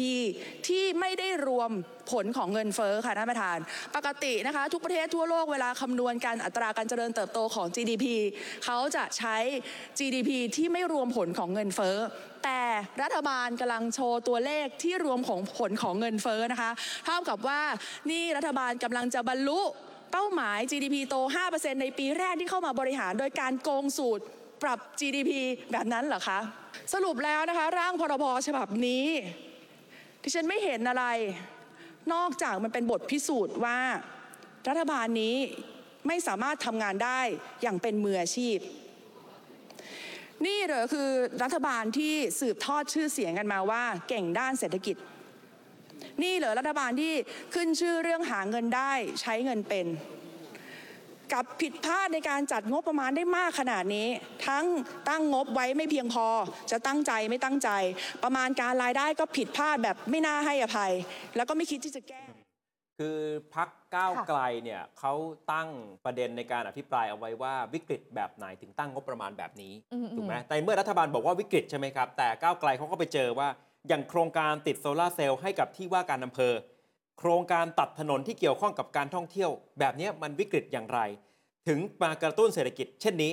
[0.67, 1.71] ที่ไม่ได้รวม
[2.12, 3.58] ผลของเงินเฟ้อค่ะท่านประธาน
[3.95, 8.06] ปกตินะคะทุกประเทศทั่วโลกเวลาคำนวณการอัตราการเจริญเติบโตของ GDP
[8.65, 9.38] เขาจะใช้
[9.97, 11.97] GDP ที่ไม่รวมผลของเงินเฟ้อ
[12.43, 12.62] แต่
[13.02, 16.71] รัฐบาลกำลังโชว์ตัวเลขที่รวมของผลของเงินเฟ้อนะคะ
[17.06, 17.62] เท่ากับว่า
[18.10, 19.62] นี่รัฐบาลกำลังจะบรรลุ
[20.12, 21.15] เป้าหมาย GDP โต
[21.50, 24.24] 5%ในปีแรกที่เข้ามาบริหารโดยการโกงสูตร
[24.63, 25.32] ปรับ GDP
[25.71, 26.39] แบบนั้นเหรอคะ
[26.93, 29.06] สรุปแล้วนะคะ ร่างพรบฉบับนี้
[30.24, 31.06] ที่ฉันไม่เห็นอะไร
[32.14, 33.80] นอกจากมันเป็นบทพิสูจน์ว่า
[34.70, 35.36] รัฐบาลนี้
[36.08, 37.20] ไม่สามารถทำงานได้
[37.62, 38.58] อย่างเป็นมืออาชีพ
[40.46, 41.10] นี่เหรอคือ
[41.44, 44.96] รัฐบาลที่สืบทอดชื่อเสียงกันมาว่า เก่งด้านเศรษฐกิจ
[46.24, 47.14] นี่เหรอรัฐบาลที่
[47.54, 49.86] ขึ้นชื่อเรื่องหาเงินได้ใช้เงินเป็น
[51.34, 54.08] กับผิดพลาดในการจัดงบประมาณได้มากขนาดนี้
[54.48, 54.65] ทั้ง
[55.10, 56.28] ตั้งงบไว้ไม่เพียงพอ
[56.72, 57.70] จะตั้งใจไม่ตั้งใจ
[58.24, 60.91] ประมาณการรายได้ก็ผิดพลาดแบบไม่น่าให้อภัย
[61.36, 62.22] แล้วก็ไม่คิดที่จะแก้
[63.00, 63.20] คือ
[63.56, 65.13] พักก้าวไกลเนี่ยเขา
[65.54, 65.70] ตั้ง
[66.06, 73.48] ประเด็นในการอภิปรายเอาไว้ว่าวิกฤตแบบไหนถึงตั้งงบประมาณแบบนี้อืมถูกไหมแต่เมื่อรัฐบาลบอกว่าวิกฤตใช่ไหมครับแต่ก้าวไกลเขาก็ไปเจอว่า
[73.89, 76.54] อย่างโครงการติดโซลาร์เซลล์ให้กับที่ว่าการอำเภอ
[77.22, 81.00] โครงการตัดถนนที่เกี่ยวข้องกับการท่องเที่ยว แบบเนี้ยมันวิกฤตอย่างไร
[81.68, 83.32] ถึงมากระตุ้นเศรษฐกิจ เช่นนี้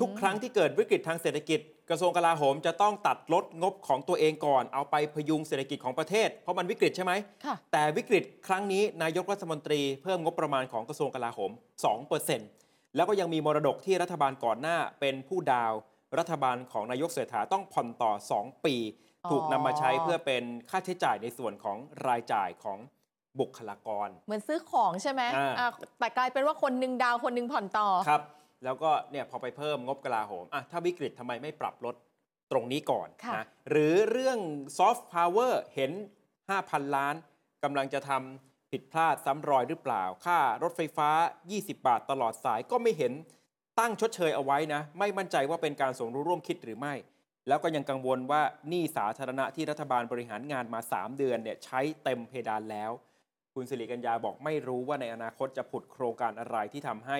[0.00, 7.12] ทุกครั้งที่เกิดวิกฤตทางเศรษฐกิจ กระทรวงกลาโหมจะต้องตัดลดงบของตัวเองก่อน เอาไปพยุงเศรษฐกิจของประเทศ เพราะมันวิกฤตใช่ไหม
[7.44, 11.50] ค่ะแต่วิกฤตครั้งนี้นายกรัฐมนตรีเพิ่มงบประมาณของกระทรวงกลาโหม
[12.22, 15.72] 2%แล้วก็ยังมีมรดกที่รัฐบาลก่อนหน้าเป็นผู้ดาว
[16.18, 18.76] รัฐบาลของนายกเศรษฐาต้องผ่อนต่อ 2 ปี
[19.24, 22.78] อ๋อถูกนำมาใช้เพื่อเป็นค่าใช้จ่ายในส่วนของรายจ่ายของ
[23.40, 25.68] บุคลากร เหมือนซื้อของใช่ไหมอ่าอะ
[25.98, 28.22] แต่กลายเป็นว่าคนหนึ่งดาวคนหนึ่งผ่อนต่อครับ
[28.64, 31.94] แล้วก็เนี่ยพอไปเพิ่มงบกลาโหมอะถ้าวิกฤตทำไมไม่ปรับลด
[32.52, 34.38] ตรงนี้ก่อนค่ะนะหรือเรื่อง
[34.78, 35.92] ซอฟต์พาวเวอร์เห็น
[36.44, 37.14] 5,000 ล้าน
[37.64, 41.10] กำลังจะทำผิดพลาดซ้ำรอยหรือเปล่า ค่ารถไฟฟ้า
[41.48, 43.12] 20 บาทตลอดสายก็ไม่เห็น
[43.80, 46.94] ตั้งชดเชยเอาไว้นะ ไม่มั่นใจว่าเป็นการสมรู้ร่วมคิดหรือไม่
[47.48, 52.90] แล้วก็ยังกังวลว่าหนี้สาธารณะที่รัฐบาลบริหารงานมา 3 เดือนเนี่ยใช้เต็มเพดานแล้ว
[53.54, 57.18] คุณสิริกัญญาบอกไม่รู้ว่าในอนาคตจะผุดโครงการอะไรที่ทำให้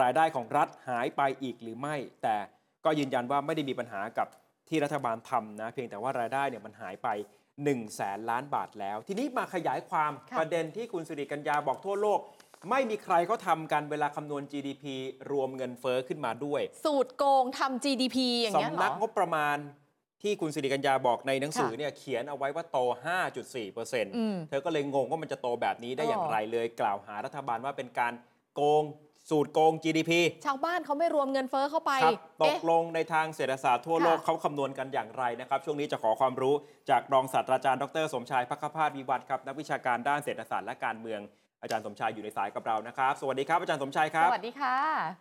[0.00, 2.36] รายได้ของรัฐหายไปอีกหรือไม่ แต่
[2.84, 4.28] ก็ยืนยันว่าไม่ได้มีปัญหากับ
[4.68, 12.20] ที่รัฐบาลทำนะ เพียงแต่ว่ารายได้เนี่ยมันหายไป1นึ่งแสนล้านบาทแล้ว ทีนี้มาขยายความค่ะประเด็นที่คุณสิริกัญญาบอกทั่วโลก
[12.70, 14.84] ไม่มีใครเขาทำกันเวลาคำนวณ GDP
[15.30, 19.56] รวมเงินเฟ้อขึ้นมาด้วย สูตรโกงทำ GDP อย่างเงี้ยเหรสำนักองบประมาณ
[20.22, 22.78] ที่คุณสิริกัญญาบอกในหนังสือค่ะเนี่ยเขียนเอาไว้ว่าโต
[23.46, 28.12] 5.4%อืมเธอก็เลยงงว่ามันจะโตแบบนี้ได้อย่างอ๋อไรเลยกล่าวหารัฐบาลว่าเป็นการ
[28.54, 28.84] โกง
[29.30, 30.12] สูตรโกง GDP
[30.46, 36.54] ชาวบ้านเขาไม่รวมเงินเฟ้อเข้าไปครับตเอ๊ะกลงในทางเศรษฐศาสตร์ทั่วโลกค่ะเขาคำนวณกันอย่างไรนะครับ ช่วงนี้จะขอความรู้
[36.90, 41.20] จากรองศาสตราจารย์ดรสมชายพักขพาสวิวัฒน์ครับ นักวิชาการด้านเศรษฐศาสตร์และการเมือง
[41.62, 44.76] อาจารย์สมชายอยู่ในสายกับเรานะครับ สวัสดีครับอาจารย์สมชายครับ สวัสดีค่ะ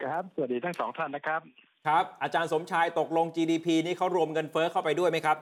[0.05, 1.41] ครับ สวัสดีทั้งสองท่านนะครับ
[1.87, 5.37] ครับ อาจารย์สมชายตกลง GDP นี่เขารวมเงินเฟ้อเข้าไปด้วยไหมครับ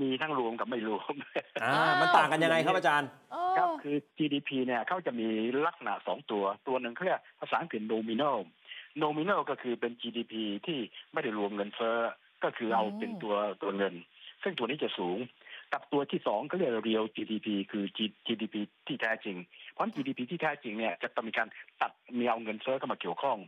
[0.00, 1.14] มีทั้งรวมกับไม่รวม
[1.62, 5.26] อ่าอ้าวมันต่างกันยังไงครับอาจารย์เอครับอคือ GDP เนี่ยเขาจะมี
[5.66, 8.36] ลักษณะสองตัว ตัวหนึ่งเขาเรียกภาษาอังกฤษ nominal
[9.02, 10.34] nominal ก็คือเป็น GDP
[10.66, 10.78] ที่
[11.12, 11.98] ไม่ได้รวมเงินเฟ้อ
[12.44, 13.94] ก็คือเอาอืมเป็นตัวตัวเงิน
[14.42, 15.18] ซึ่งตัวนี้จะสูง
[15.72, 18.54] กับตัวที่สองเขาเรียก real GDP คือ G- GDP
[18.86, 19.36] ที่แท้จริง
[19.72, 21.48] เพราะ GDP ที่แท้จริงเนี่ยจะต้องมีการ
[21.80, 23.38] ตัดมีเอาเงินเฟ้อเข้ามาเกี่ยวข้อง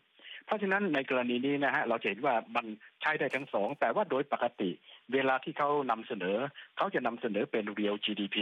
[0.47, 2.67] เพราะฉะนั้นในกรณีนี้นะฮะเราจะเห็นว่ามัน
[3.01, 4.71] ใช้ได้ทั้งสองแต่ว่าโดยปกติ
[5.13, 6.37] เวลาที่เขานำเสนอ
[6.77, 8.37] เขาจะนำเสนอเป็น real GDP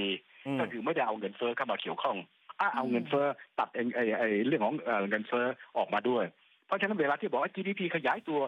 [0.46, 2.16] อืมก็คือไม่ได้เอาเงินเฟ้อเข้ามาเกี่ยวข้อง
[2.60, 3.26] อะเอาเงินเฟ้อ
[3.58, 5.46] ตัดเองไอ้ไอ้เรื่องของเอ่อเงินเฟ้อ
[5.78, 6.24] ออกมาด้วย
[6.66, 8.40] เพราะฉะนั้นเวลาที่บอกว่า GDP ขยายตัว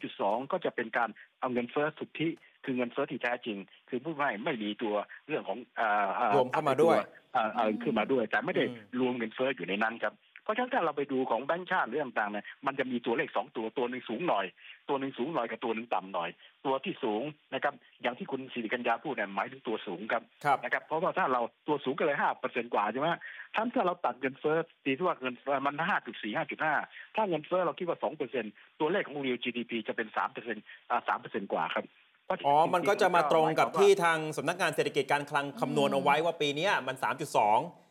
[0.00, 1.08] 3.2 ก็จะเป็นการ
[1.40, 2.28] เอาเงินเฟ้อสุทธิ
[2.64, 4.94] คือเงินเฟ้อที่แท้จริง คือพูดง่ายๆไม่มีตัว
[5.28, 6.96] เรื่องของเอ่อเอ่อรวมเข้ามาด้วย
[7.32, 14.46] เอ่อเอ่อขึ้นมาด้วย แต่ไม่ได้อืมรวมเงินเฟ้ออยู่ในนั้นครับ เพราะฉะนั้นถ้าเราไปดูของแบงก์ชาติเรื่องต่างๆเนี่ยมันจะมีตัวเลขสองตัวตัวหนึ่งสูงหน่อย
[14.88, 16.30] ตัวหนึ่งสูงหน่อยกับตัวหนึ่งต่ำหน่อย
[16.66, 17.22] ตัวที่สูง
[17.54, 23.08] นะครับอย่างที่คุณสิริกัญญาพูดเนี่ยหมายถึงตัวสูงครับครับนะครับเพราะว่าถ้าเราตัวสูงก็เลยห้าเปอร์เซ็นต์กว่าใช่ไหม
[23.54, 26.74] ถ้าถ้าเราตัดเงินเฟ้อตีที่ว่าเงินเฟ้อมันห้าจุดสี่ห้าจุดห้า
[27.16, 31.84] ถ้าเงินเฟ้อเราคิดว่าสองเปอร์เซ็นต์ตัวเลขของ real GDP จะเป็นสามเปอร์เซ็นต์อ่าสามเปอร์เซ็นต์กว่าครับ
[32.26, 37.81] เพราะฉะอ๋อ มันก็จะมาตรงกับหยควที่ว่าทางสำนักงานเศรษฐกิจการคลังคำนวณเอาไว้ว่าปีเนี้ยมัน 3.2เพ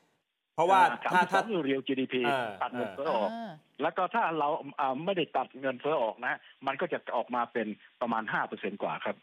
[0.62, 7.68] ราะว่าอ่ถ้าสถ้ามสิบสองคือ real GDP เออตัดเงินเฟ้อออกอ่าแล้วก็ถ้าเราอ่าไม่ได้ตัดเงินเฟ้อออกนะ มันก็จะออกมาเป็น
[8.02, 9.18] ประมาณห้าเปอร์เซ็นกว่าครับ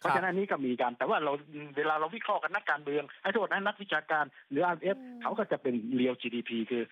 [0.00, 1.32] เพราะฉะนั้นอันนี้ก็มีการแต่ว่าเรา
[1.76, 6.82] เวลาเราวิเคราะห์กันนักการเมืองไอ้โทษนะนักวิชาการหรือ RF เขาก็จะเป็น real GDP คือ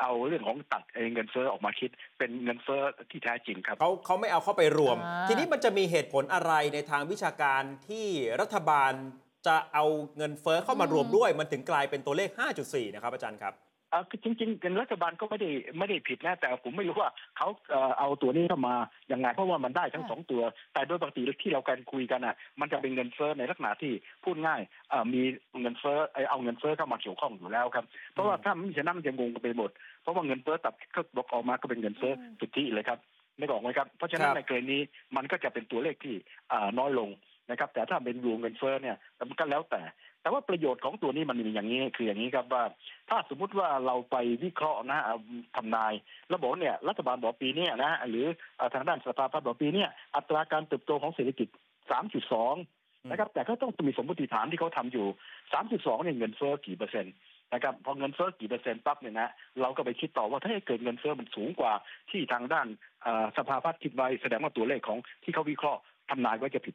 [0.00, 8.06] เอาเรื่องของตัดเงินเฟ้อออกมาคิด เป็นเงินเฟ้อที่แท้จริงครับเขาเขาไม่เอาเข้าไปรวมอ่าทีนี้มันจะมีเหตุผลอะไรในทางวิชาการที่
[8.40, 8.92] รัฐบาล
[9.46, 9.84] จะเอา
[10.16, 12.30] เงินเฟ้อเข้ามารวมด้วย มันถึงกลายเป็นตัวเลข
[12.62, 13.54] 5.4 นะครับอาจารย์ครับ
[13.92, 18.74] อ่าคือจริงๆเป็นรัฐบาลก็ไม่ได้ไม่ได้ผิดนะแต่ผมไม่รู้ว่าเขาเอ่อเอาตัวนี้เข้ามา
[19.08, 20.42] อย่างไงเพราะว่ามันได้ทั้งค่ะสองตัว
[20.74, 23.92] แต่โดยปกติที่เราการคุยกันอะ มันจะเป็นเงินเฟ้อในลักษณะที่
[24.24, 25.22] พูดง่ายเอ่อมี
[25.60, 29.70] เงินเฟ้อเอ่อเอาเงินเฟ้อเข้ามาเกี่ยวข้องอยู่แล้วครับเพราะว่าถ้าไม่ฉะนั้นมันจะงงกันไปหมด
[30.02, 32.98] เพราะว่าเงินเฟ้อตัดก็บอกออกมาก็เป็นเงินเฟ้อสุทธิเลยครับ
[33.38, 34.80] ไม่บอกไหมครับเพราะฉะนั้คนรับในกรณีนี้
[35.16, 36.14] มันก็จะเป็นตัวเลขที่
[36.52, 37.10] อ่าน้อยลง
[37.50, 38.96] นะครับ แต่ถ้าเป็นรวมเงินเฟ้อเนี่ย
[39.28, 39.82] มันก็แล้วแต่
[40.22, 42.64] แต่ว่าประโยชน์ของตัวนี้มันมีอย่างนี้คืออย่างนี้ครับว่า
[43.08, 45.16] ถ้าสมมุติว่าเราไปวิเคราะห์นะเอา
[45.56, 45.92] ทำนาย
[46.28, 48.26] แล้วบอกเนี่ยรัฐบาลบอกปีเนี้ยนะหรือ
[48.74, 51.48] ทางด้านสภาพัฒน์บอกปีเนี้ยอัตราการเติบโตของเศรษฐกิจ
[52.30, 55.06] 3.2 นะครับ แต่ก็ต้องมีสมมติฐานที่เขาทำอยู่
[55.54, 57.14] 3.2เนี่ยเงินเฟ้อกี่เปอร์เซ็นต์
[57.52, 59.28] นะครับพอเงินเฟ้อกี่เปอร์เซ็นต์ปั๊บเนี่ยนะ
[59.60, 61.72] เราก็ไปคิดต่อว่าถ้าเกิดเงินเฟ้อมันสูงกว่า
[62.10, 62.66] ที่ทางด้าน
[63.36, 65.80] สภาพัฒน์คิดไว้แสดงว่าตัวเลขของที่เขาวิเคราะห์
[66.10, 66.74] ทำนายไว้จะผิด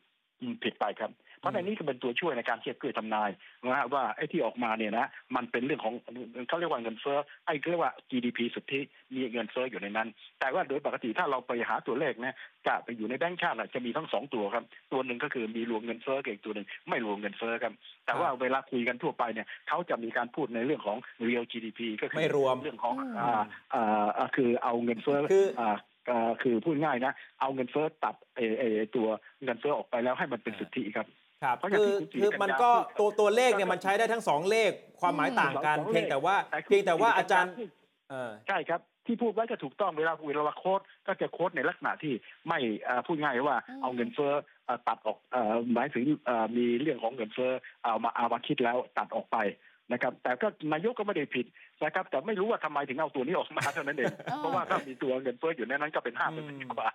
[0.63, 3.29] ผิดไปครับ เพราะในนี้ก็เป็นตัวช่วยในการเทียบเกื้อทำนาย
[3.63, 5.93] นะฮะว่าไอ้ที่ออกมาเนี่ยนะมันเป็นเรื่องของ
[6.47, 8.79] เขาเรียกว่าเงินเฟ้อไอ้เรียกว่า GDP สุทธิ
[9.13, 10.07] มีเงินเฟ้ออยู่ในนั้น
[10.39, 12.35] แต่ว่าโดยปกติถ้าเราไปหาตัวเลขนะ
[12.67, 17.73] จะไปอยู่ในแบงก์ชาติน่ะจะมีทั้งสองตัวครับ ตัวหนึ่งก็คือมีรวมเงินเฟ้อกับอีกตัวหนึ่งไม่รวมเงินเฟ้อครับ
[18.05, 20.97] แต่ว่าเวลาคุยกันทั่วไปเนี่ยเขาจะมีการพูดในเรื่องของ
[21.27, 25.77] real GDP ก็คืไม่รวมเรื่องของอืมอ่าอ่าอ่าคือเอาเงินเฟ้อคืออ่าอ่า
[26.41, 28.63] คือพูดง่ายนะ เอาเงินเฟ้อตัดเอเอ
[28.95, 29.07] ตัว
[29.43, 31.07] เงินเฟ้อออกไปแล้วให้มันเป็นสุทธิครับ
[31.43, 37.69] ครับเพราะอย่างคือที่คุณศรีคือกัญญามันก็พูดตัวตัวเลขเนี่ยมันใช้ได้ทั้งสองเลขความหมายต่างกันสองเลขเพียงแต่ว่าแต่คุณเพียงแต่ว่าศรีกัญญาอาจารย์พูด
[38.09, 42.13] เออใช่ครับที่พูดไว้ก็ถูกต้องเวลาเวลาโค้ดก็จะโค้ดในลักษณะที่
[42.47, 44.33] ไม่เอ่อพูดง่ายว่าอืมเอาเงินเฟ้อ
[44.65, 47.51] เอ่อตัดออกเอ่อหมายถึงเอ่อมีเรื่องของเงินเฟ้อ
[47.83, 49.37] เอามาเอามาคิดแล้วตัดออกไป
[49.91, 51.45] นะครับ แต่ก็นายกก็ไม่ได้ผิด
[51.83, 56.89] นะครับแต่ไม่รู้ว่าทำไมถึงเอาตัวนี้ออกมาเท่านั้นเองอ๋อเพราะว่าถ้ามีตัวเงินเฟ้ออยู่ในนั้นก็เป็นห้าเปอร์เซ็นต์กว่า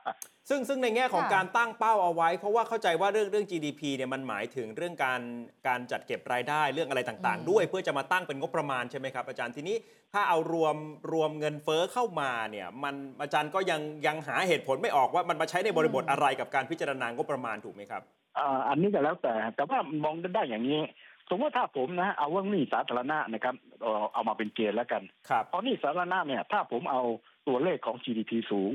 [0.49, 5.21] ซึ่งซึ่งในแง่ของค่ะการตั้งเป้าเอาไว้ เพราะว่าเข้าใจว่าเรื่องเรื่อง GDP เนี่ยมันหมายถึงเรื่องการ
[5.69, 9.77] การจัดเก็บรายได้เรื่องอะไรต่างอืมๆด้วย เพื่อจะมาตั้งเป็นงบประมาณใช่ไหมครับ อาจารย์ทีนี้
[10.13, 10.77] ถ้าเอารวม
[11.13, 18.03] รวมเงินเฟ้อเข้ามาเนี่ยมันอาจารย์ก็ยังยังหาเหตุผลไม่ออกว่ามันมาใช้ในบริบทอะไรกับการพิจารณางบประมาณถูกไหมครับ
[18.39, 20.81] อ่าอันนี้ก็แล้วแต่แต่ว่ามองได้อย่างนี้
[21.31, 27.03] สมมติว่าถ้าผมนะ เอาว่าหนี้สาธารณะนะครับเอ่อเอามาเป็นเกณฑ์แล้วกันครับเพราะหนี้สาธารณะเนี่ย ถ้าผมเอา
[27.49, 28.73] ตัวเลขของ GDP สูง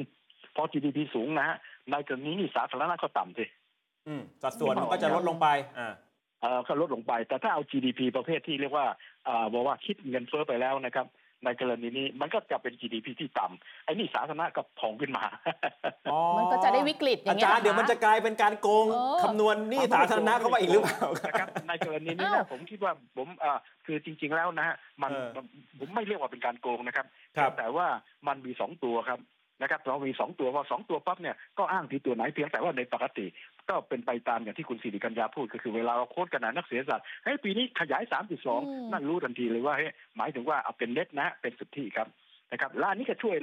[0.55, 1.57] พอ GDP สูงนะฮะ
[1.91, 3.45] ในกรณีหนี้สาธารณะก็ต่ำสิ
[4.07, 5.47] อืมสัดส่วนมันก็จะลดลงไป
[5.79, 5.93] อ่า
[6.41, 8.85] เอ่อก็ลดลงไป แต่ถ้าเอา GDP ประเภทที่เรียกว่า
[9.25, 11.05] เอ่อบอกว่าคิดเงินเฟ้อไปแล้วนะครับ
[11.45, 15.23] ในกรณีนี้มันก็จะเป็น GDP ที่ต่ำไอ้หนี่สาธารณะก็พองขึ้นมา
[16.12, 25.28] อ๋อมันก็จะได้วิกฤตอย่าอางเงี้ยจารย์หเดี๋ยวมันจะกลายเป็นการโกงเออ คำนวณหนี้สาธารณะเข้าไปอีกหรือเปล่าคนะครัรับบในกรณีนี้อ้าวนะผมคิดว่าผมเอ่อคือจริง ๆ แล้วนะฮะมันเออ
[25.80, 27.06] ผมไม่เรียกว่าเป็นการโกงนะครับ
[27.38, 27.88] ครับ แต่ว่า
[28.28, 29.19] มันมีสองตัวครับ
[29.62, 33.25] นะครับเรามีสองตัวพอสองตัวปั๊บเนี่ยก็อ้างที่ตัวไหนเพียงแต่ว่าในปกติ
[33.69, 42.08] ก็เป็นไปตามอย่างที่คุณสิริกัญญาพูดก็คือเวลาเราโค้ดกันนะนักเสียศาสตร์เฮ้ยปีนี้ขยายอืม3.2 นั่นรู้ทันทีเลยว่าเฮ้ยหมายถึงว่าเอาเป็นเน็ตนะเป็นสุทธิครับ
[42.51, 43.36] นะครับและอันนี้ก็ช่วย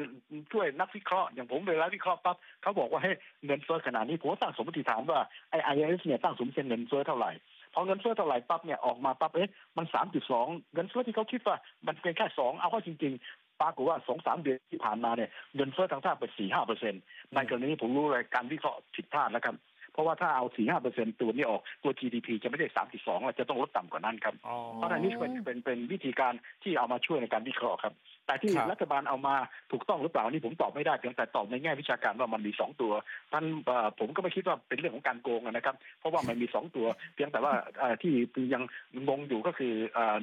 [0.53, 7.31] ช่วยนักวิเคราะห์อย่างผมเวลาวิเคราะห์ปั๊บเขาบอกว่าให้ยเงินเฟ้อขนาดนี้ผมก็ตั้งสมมติฐานว่าไอ้ไอเอสเนี่ยตั้งสมมติเงินเฟ้อเท่าไหร่
[7.75, 9.87] พอเงินเฟ้อเท่าไหร่ปั๊บเนี่ยออกมาปั๊บเอ๊ะมัน
[10.31, 17.03] 3.2เงินเฟ้อที่เขาคิดว่ามันเป็นแค่สองเอาเข้าจริง ๆ ปรากฏว่าสองสามเดือนที่ผ่านมาเนี่ยเงินเฟ้อทางภาคเป็นสี่ห้าเปอร์เซ็นต์
[17.35, 19.57] ในกรณีนี้ผมรู้เลยการวิเคราะห์ผิดพลาดแล้วครับ
[19.97, 26.33] เพราะว่าถ้าเอาสี่ห้าเปอร์เซ็นต์ตัวนี้ออกตัว GDP จะไม่ได้สามจุดสองจะต้องลดต่ำกว่านั้นครับอ๋อเพราะฉะนั้นนี่เป็นเป็นเป็นวิธีการ
[26.63, 27.95] ที่เอามาช่วยในการวิเคราะห์ครับ
[28.27, 29.35] แต่ที่ครับรัฐบาลเอามา
[29.73, 32.93] ถูกต้องหรือเปล่านี่ผมตอบไม่ได้เพียงแต่ตอบในแง่วิชาการว่ามันมีสองตัว
[33.33, 38.13] ท่านเอ่อผมก็ไม่คิดว่าเป็นเรื่องของการโกงนะครับ เพราะว่ามันมีสองตัว เพียงแต่ว่าเอ่อที่
[38.55, 38.63] ยัง
[39.09, 40.16] งงอยู่ก็คือเอ่อ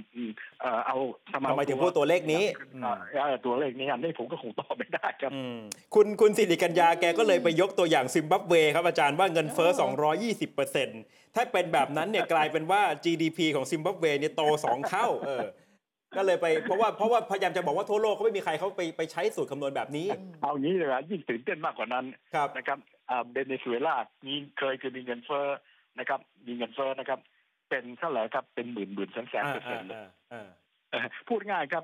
[0.61, 0.97] เอ่อเอา
[1.33, 2.43] ทำไมทำไมถึงพูดตัวเลขนี้
[2.81, 5.59] เอ่อเอ่อตัวเลขนี้อันนี้ผมก็คงตอบไม่ได้ครับอืม
[5.95, 9.69] คุณคุณสิริกัญญาแกก็เลยไปยกตัวอย่างซิมบับเวครับอาจารย์ว่าเงินเฟ้อ
[10.71, 15.47] 220ถ้าเป็นแบบนั้นเนี่ยกลายเป็นว่า GDP ของซิมบับเวเนี่ยโต2เท่าเออ
[16.17, 20.07] ก็เลยไปเพราะว่าเพราะว่าพยายามจะบอกว่าทั่วโลกก็ไม่มีใครเขาไปไปใช้สูตรคำนวณแบบนี้
[20.41, 23.95] เอางี้เลยนะยิ่งตื่นเต้นมากกว่านั้นครับนะครับอ่าเบเนซุเอลา
[24.25, 25.47] มีเคยคือมีเงินเฟ้อ
[25.99, 27.19] นะครับ มีเงินเฟ้อนะครับ
[27.69, 30.47] เป็นเท่าไหร่ครับเป็นหมื่นหมื่นแสนแสนอ่าเปอร์เซ็นอ่าต์อ่าอ่า
[30.91, 31.83] เอ่อพูดง่ายครับ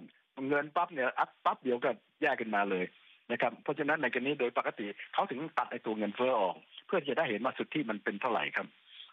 [0.49, 1.89] เงินปั๊บเนี่ยอัพปั๊บเดียวก็
[2.21, 2.85] แยกกันมาเลย
[3.31, 6.55] นะครับ เพราะฉะนั้นในกรณีโดยปกติเขาถึงตัดไอ้ตัวเงินเฟ้อออก
[6.89, 8.67] เพื่อที่จะได้เห็นว่าสุดที่มันเป็นเท่าไหร่ครับ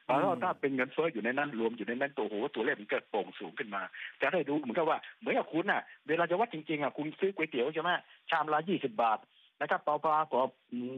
[0.07, 3.83] แล้วถ้าเป็นเงินเฟ้ออยู่ในนั้นรวมอยู่ในนั้นตัวโหตัวเลขมันเกิดโป่งสูงขึ้นมา
[4.21, 7.91] จะได้ดูเหมือนกับว่าเหมือนกับคุณน่ะ เวลาจะวัดจริงๆอะคุณซื้อก๋วยเตี๋ยวใช่ไหม
[8.31, 9.19] ชามละยี่สิบบาท
[9.61, 10.51] นะครับต่อปลากอบ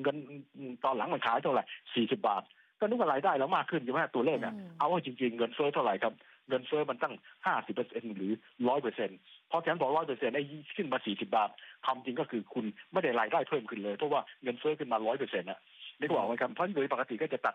[0.02, 0.16] เงิน
[0.84, 1.64] ตอนหลังมันขายเท่าไหร่
[1.94, 2.42] สี่สิบบาท
[2.80, 6.12] ก็นึกว่ารายได้เรามากขึ้นใช่ไหมตัวเลขอะอืมเอาว่าจริง ๆ เงินเฟ้อเท่าไหร่ครับ
[6.48, 7.14] เงินเฟ้อมันตั้ง
[7.46, 8.32] ห้าสิบเปอร์เซ็นหรือ
[8.68, 9.18] ร้อยเปอร์เซ็นต์
[9.50, 10.42] พอแทนบอกร้อยเปอร์เซ็นต์ไอ้
[10.76, 11.50] ขึ้นมาสี่สิบาท
[11.84, 15.58] ความจริงก็คือคุณไม่ได้รายได้เพิ่มขึ้นเลย เพราะว่าเงินเฟ้อขึ้นมาร้อยเปอร์เซ็นต์อะ
[16.01, 17.55] นึกออกไหมครับเพราะโดยปกติก็จะตัด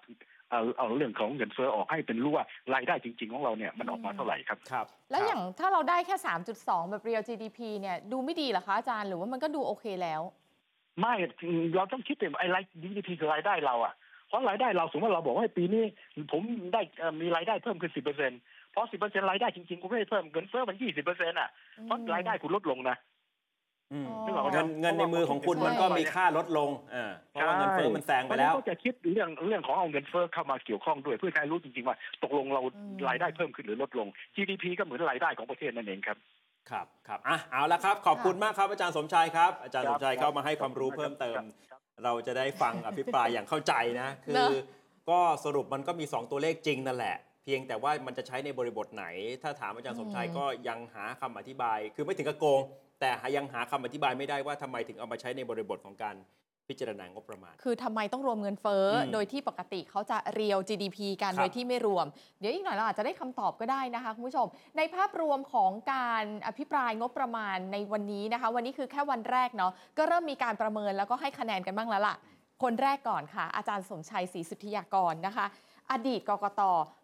[0.52, 6.16] เอาเอาเรื่องของเงินเฟ้อออกให้เป็นรู้ว่ารายได้จริง ๆ ของเราเนี่ยมันออกมาเท่าไหร่ครับครับ แล้วครับอย่างถ้าเราได้แค่
[6.54, 10.22] 3.2 แบบ real GDP เนี่ยดูไม่ดีเหรอคะอาจารย์หรือว่ามันก็ดูโอเคแล้ว
[11.00, 11.14] ไม่
[11.76, 13.94] เราต้องคิดถึงไอ้ราย GDP คือรายได้เราอะ
[14.28, 15.84] เพราะรายได้เราสมมติว่าเราบอกว่าปีนี้
[16.32, 16.42] ผม
[16.74, 18.40] ได้เอ่อมีรายได้เพิ่มขึ้นสิบเปอร์เซ็นต์
[18.72, 21.50] เพราะสิบเปอร์เซ็นต์รายได้จริงๆคุณไม่ได้เพิ่มเงินเฟ้อมันยี่สิบเปอร์เซ็นต์อะ
[21.84, 23.13] เพราะรายได้คุณลดลงนะอืม
[24.26, 36.18] นึกออกไหมคเงิรับนเงินในมือของคุณมันก็มีค่าลดลงอ่าเพราะว่าเงินเฟ้อมันแซงไปแล้วเพราะฉะนั้นก็จะคิดเรื่องเรื่องของเอาเงินเฟ้อเข้ามาเกี่ยวข้องด้วย เพื่อให้รู้จริงๆว่า ตกลงเราอืมรายได้เพิ่มขึ้นหรือลดลง GDP ก็เหมือนรายได้ของประเทศนั่นเองครับ
[36.70, 41.42] ครับครับอะเอาละครับ ขอบคุณมากครับอาจารย์สมชายครับ อาจารย์คสรับมชายเข้ามาให้ความรู้เพิ่มเติม
[42.04, 44.64] เราจะได้ฟังอภิปรายอย่างเข้าใจนะ คืเนออะ
[45.10, 49.06] ก็สรุปมันก็มี 2 ตัวเลขจริงนั่นแหละ เพียงแต่ว่ามันจะใช้ในบริบทไหน
[49.44, 52.62] ถ้าถามอาจารย์สมชายก็ยังหาคำอธิบาย คือไม่ถึงกับโกง
[53.04, 56.16] แต่ยังหาคำอธิบายไม่ได้ว่าทำไมถึงเอามาใช้ในบริบทของการ
[56.68, 62.06] พิจารณางบประมาณ คือทำไมต้องรวมเงินเฟ้ออมโดยที่ปกติเขาจะเรียว GDP กันครับโดยที่ไม่รวม
[62.40, 64.48] เดี๋ยวอีกหน่อยเราอาจจะได้คำตอบก็ได้นะคะคุณผู้ชม
[64.78, 72.16] ในภาพรวมของการอภิปรายงบประมาณในวันนี้นะคะ วันนี้คือแค่วันแรกเนาะ ก็เริ่มมีการประเมินแล้วก็ให้คะแนนกันบ้างแล้วล่ะ
[72.64, 75.46] คนแรกก่อนค่ะ อาจารย์สมชัยศรีสุทธิยากรนะคะ
[75.92, 76.62] อดีตกกต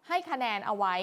[0.08, 0.94] ให้คะแนนเอาไว้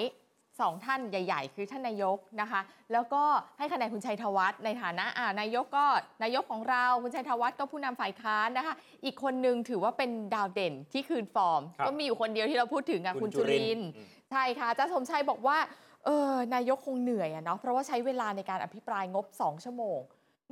[0.60, 2.62] สองท่านใหญ่ ๆ คือท่านนายกนะคะ
[2.94, 3.24] แล้วก็
[3.58, 5.86] ให้คะแนนคุณชัยธวัฒน์ในฐานะอ่านายกก็
[6.24, 15.58] นายกของเราคุณชัยธวัฒน์ก็ผู้นำฝ่ายค้านนะคะ อีกคนนึงถือว่าเป็นดาวเด่นที่คืนฟอร์มครับก็มีอยู่คนเดียวที่เราพูดถึงอะคุคุณณจุจุริรินนททร์ร์อืมใช่ค่ะอาจารย์สมชัยบอกว่า
[16.06, 20.00] เออนายกคงเหนื่อยอะเนาะเพราะว่าใช้เวลาในการอภิปรายงบ 2 ชั่วโมง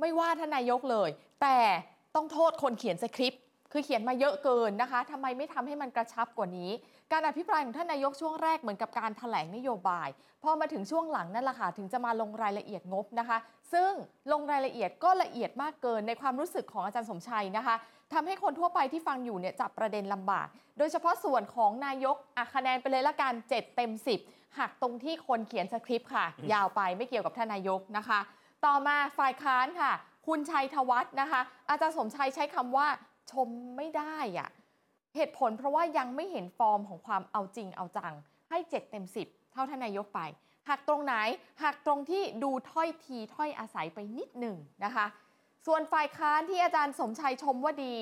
[0.00, 1.10] ไม่ว่าท่านนายกเลย
[1.42, 1.58] แต่
[2.14, 3.42] ต้องโทษคนเขียนสคริปต์
[3.72, 6.70] คือเขียนมาเยอะเกินนะคะทำไมไม่ทำให้มันกระชับกว่านี้
[7.12, 10.08] การอภิปรายของท่านนายกช่วงแรกเหมือนกับการถแถลงนโยบาย
[10.42, 13.38] พอมาถึงช่วงหลังนั่นแหละค่ะถึงจะมาลงรายละเอียดงบนะคะ
[13.72, 13.90] ซึ่ง
[14.32, 17.74] ลงรายละเอียดก็ละเอียดมากเกินในความรู้สึกของอาจารย์สมชัยนะคะ
[18.12, 20.46] ทำให้คนทั่วไปที่ฟังอยู่เนี่ยจับประเด็นลำบาก
[20.78, 23.92] โดยเฉพาะส่วนของนายกอะคะแนนไปเลยละกัน7เต็ม
[24.24, 28.20] 10หักตรงที่คนเขียนสคริปต์ค่ะ ยาวไปไม่เกี่ยวกับท่านนายกนะคะ
[28.64, 29.92] ต่อมาฝ่ายค้านค่ะ
[30.26, 31.40] คุณชัยธวัฒน์นะคะ
[31.70, 32.88] อาจารย์สมชัยใช้คำว่า
[33.32, 34.48] ชมไม่ได้อะ
[35.16, 38.14] เหตุผลเพราะว่ายังไม่เห็นฟอร์มของความเอาจริงเอาจัง
[38.50, 40.20] ให้ 7 เต็ม 10 เท่าท่านนายกไป
[40.68, 41.14] หักตรงไหน
[41.62, 45.06] หักตรงที่ดูถ้อยทีถ้อยอาศัยไปนิดหนึ่งนะคะ
[45.66, 47.94] ส่วนฝ่ายค้านที่อาจารย์สมชัยชมว่าดี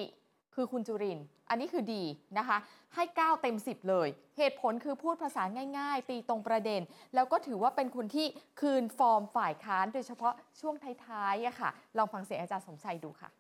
[0.54, 2.04] คือคุณจุริน อันนี้คือดี
[2.38, 2.58] นะคะ
[2.94, 4.08] ให้ 9 เต็ม 10 เลย
[4.38, 5.42] เหตุผลคือพูดภาษา
[5.78, 6.80] ง่ายๆ ตีตรงประเด็น
[7.14, 8.26] แล้วก็ถือว่าเป็นคนที่
[8.60, 10.74] คืนฟอร์มฝ่ายค้าน โดยเฉพาะช่วง
[11.06, 13.30] ท้ายๆอะค่ะ ลองฟังเสียงอาจารย์สมชัยดูค่ะ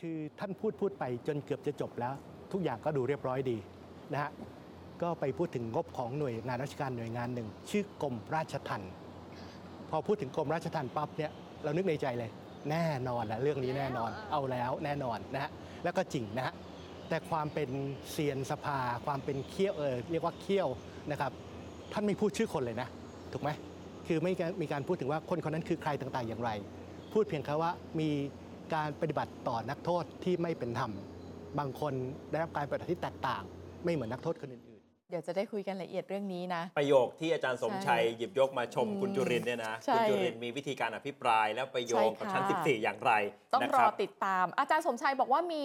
[0.00, 2.14] คือท่านพูดพูดไปจนเกือบจะจบแล้ว
[2.52, 3.56] ทุกอย่างก็ดูเรียบร้อยดี
[4.12, 4.30] นะฮะ
[5.02, 8.92] ก็ไปพูดถึงงบของหน่วยงานราชการหน่วยงานหนึ่ง ชื่อกรมราชทัณฑ์
[9.90, 11.30] พอพูดถึงกรมราชทัณฑ์ปั๊บเนี่ย
[11.64, 12.30] เรานึกในใจเลย
[12.70, 15.50] แน่นอนนะเรื่องนี้แน่นอนเอาแล้วแน่นอนนะฮะ
[15.84, 16.54] แล้วก็จริงนะฮะ
[17.08, 17.70] แต่ความเป็น
[18.10, 20.68] เซียนสภา ความเป็นเขี้ยวเออเรียกว่าเขี้ยว
[21.10, 21.32] นะครับ
[21.92, 22.88] ท่านไม่พูดชื่อคนเลยนะ
[23.32, 23.50] ถูกไหม
[24.06, 24.32] คือไม่
[24.62, 26.50] มีการพูดถึงว่าคนคนนั้นคือใครต่างๆอย่างไร
[27.12, 27.70] พูดเพียงแค่ว่า
[28.00, 28.10] มี
[28.74, 30.92] การปฏิบัติต่อนักโทษที่ไม่เป็นธรรม
[31.58, 31.92] บางคน
[32.30, 33.42] ได้รับการปฏิบัติที่แตกต่าง
[33.84, 34.64] ไม่เหมือนนักโทษคนอื่น
[35.10, 43.12] เดี๋ยวจะได้คุยกันละเอียดเรื่องนี้นะ ประโยคที่อาจารย์สมชัยใช่หยิบยกมาชมอืมคุณจุรินทร์เนี่ยนะใช่คุณจุรินทร์มีวิธีการอภิปรายแล้วไปโยงกับใช่ค่ะชั้น 14 อย่างไร
[43.54, 45.64] ต้องนะรคอรับติดตาม อาจารย์สมชัยบอกว่ามี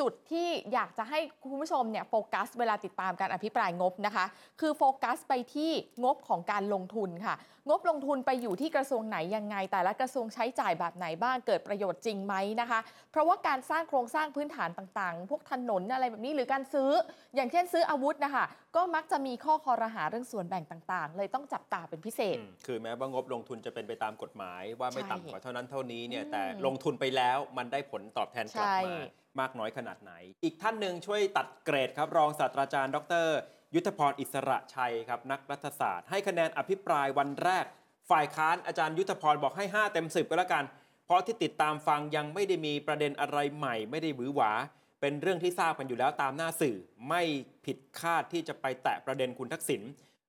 [0.00, 1.18] จุดที่อยากจะให้
[1.50, 4.24] คุณผู้ชมเนี่ยโฟกัส เวลาติดตามการอภิปรายงบนะคะ
[4.60, 5.70] คือโฟกัสไปที่
[6.04, 7.34] งบของการลงทุนค่ะ
[7.68, 12.80] งบลงทุนไปอยู่ที่กระทรวงไหนยังไง แต่ละกระทรวงใช้จ่ายแบบไหนบ้างเกิดประโยชน์จริงไหมนะคะ
[13.12, 16.90] เพราะว่าการสร้างโครงสร้างพื้นฐานต่างๆ พวกถนนอะไรแบบนี้หรือการซื้อ
[17.34, 18.44] อย่างเช่นซื้ออาวุธนะคะ
[18.76, 28.96] ก็มักจะมีข้อคอรหาเรื่องส่วนแบ่งต่างๆ เลยต้องจับตาเป็นพิเศษอืมคือแม้ว่างบลงทุนจะเป็นไปตามกฎหมายว่าไม่ใช่ต่ำกว่าเท่านั้นเท่านี้เนี่ยอืมแต่ลงทุนไปแล้วมันได้ผลตอบแทนกลับใช่มา
[29.40, 30.12] มากน้อยขนาดไหน
[30.44, 33.28] อีกท่านหนึ่งช่วยตัดเกรดครับรองศาสตราจารย์ ดร
[33.74, 37.64] ยุทธพรอิสระชัยครับนักรัฐศาสตร์ ให้คะแนนอภิปรายวันแรก
[38.10, 40.64] ฝ่ายค้านอาจารย์ยุทธพรบอกให้ 5 เต็ม 10 ก็แล้วกัน
[41.04, 44.52] เพราะที่ติดตามฟังยังไม่ได้มีประเด็นอะไรใหม่ ไม่ได้หวือหวา
[45.00, 46.76] เป็นเรื่องที่ทราบกันอยู่แล้วตามหน้าสื่อ
[47.08, 47.22] ไม่
[47.66, 49.82] ผิดคาดที่จะไปแตะประเด็นคุณทักษิณ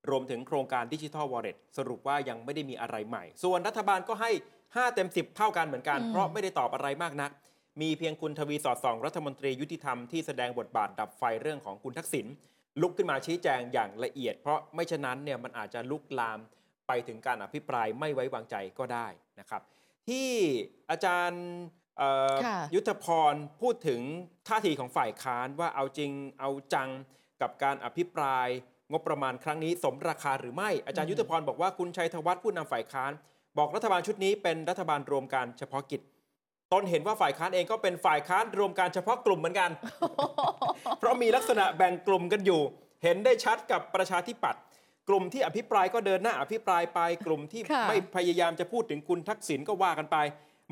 [0.10, 4.32] รวมถึงโครงการดิจิทัลวอลเล็ตสรุปว่ายังไม่ได้มีอะไรใหม่ ส่วนรัฐบาลก็ให้
[4.64, 7.32] 5 เต็ม 10 เท่ากันเหมือนกันอืมเพราะไม่ได้ตอบอะไรมากนัก
[7.82, 12.26] มีเพียงคุณทวีสอดส่อง รัฐมนตรียุติธรรมที่แสดงบทบาทดับไฟเรื่องของคุณทักษิณ
[12.82, 16.40] ลุกขึ้นมาชี้แจงอย่างละเอียด เพราะไม่ฉะนั้นเนี่ยมันอาจจะลุกลาม
[16.88, 19.08] ไปถึงการอภิปรายไม่ไว้วางใจก็ได้
[19.40, 19.62] นะครับ
[20.08, 20.30] ที่
[20.90, 21.44] อาจารย์
[21.98, 24.02] เอ่อค่ะยุทธพรพูดถึง
[24.48, 26.90] ท่าทีของฝ่ายค้านว่าเอาจริงเอาจัง
[27.42, 28.48] กับการอภิปราย
[28.92, 33.12] งบประมาณครั้งนี้สมราคาหรือไม่ อาจารย์ยุทธพรบอกว่าคุณชัยธวัฒน์ผู้นำฝ่ายค้าน
[33.58, 36.02] บอกรัฐบาลชุดนี้เป็นรัฐบาลรวมการเฉพาะกิจ
[36.74, 39.72] ตนเห็นว่าฝ่ายค้านเองก็เป็นฝ่ายค้านรวมการเฉพาะกลุ่มเหมือนกัน
[41.00, 42.62] เพราะมีลักษณะแบ่งกลุ่มกันอยู่
[43.04, 44.62] เห็นได้ชัดกับประชาธิปัตย์
[45.10, 50.18] กลุ่มที่อภิปรายก็เดินหน้าอภิปรายไปกลุ่มที่ค่ะไม่พยายามจะพูดถึงคุณทักษิณก็ว่ากันไป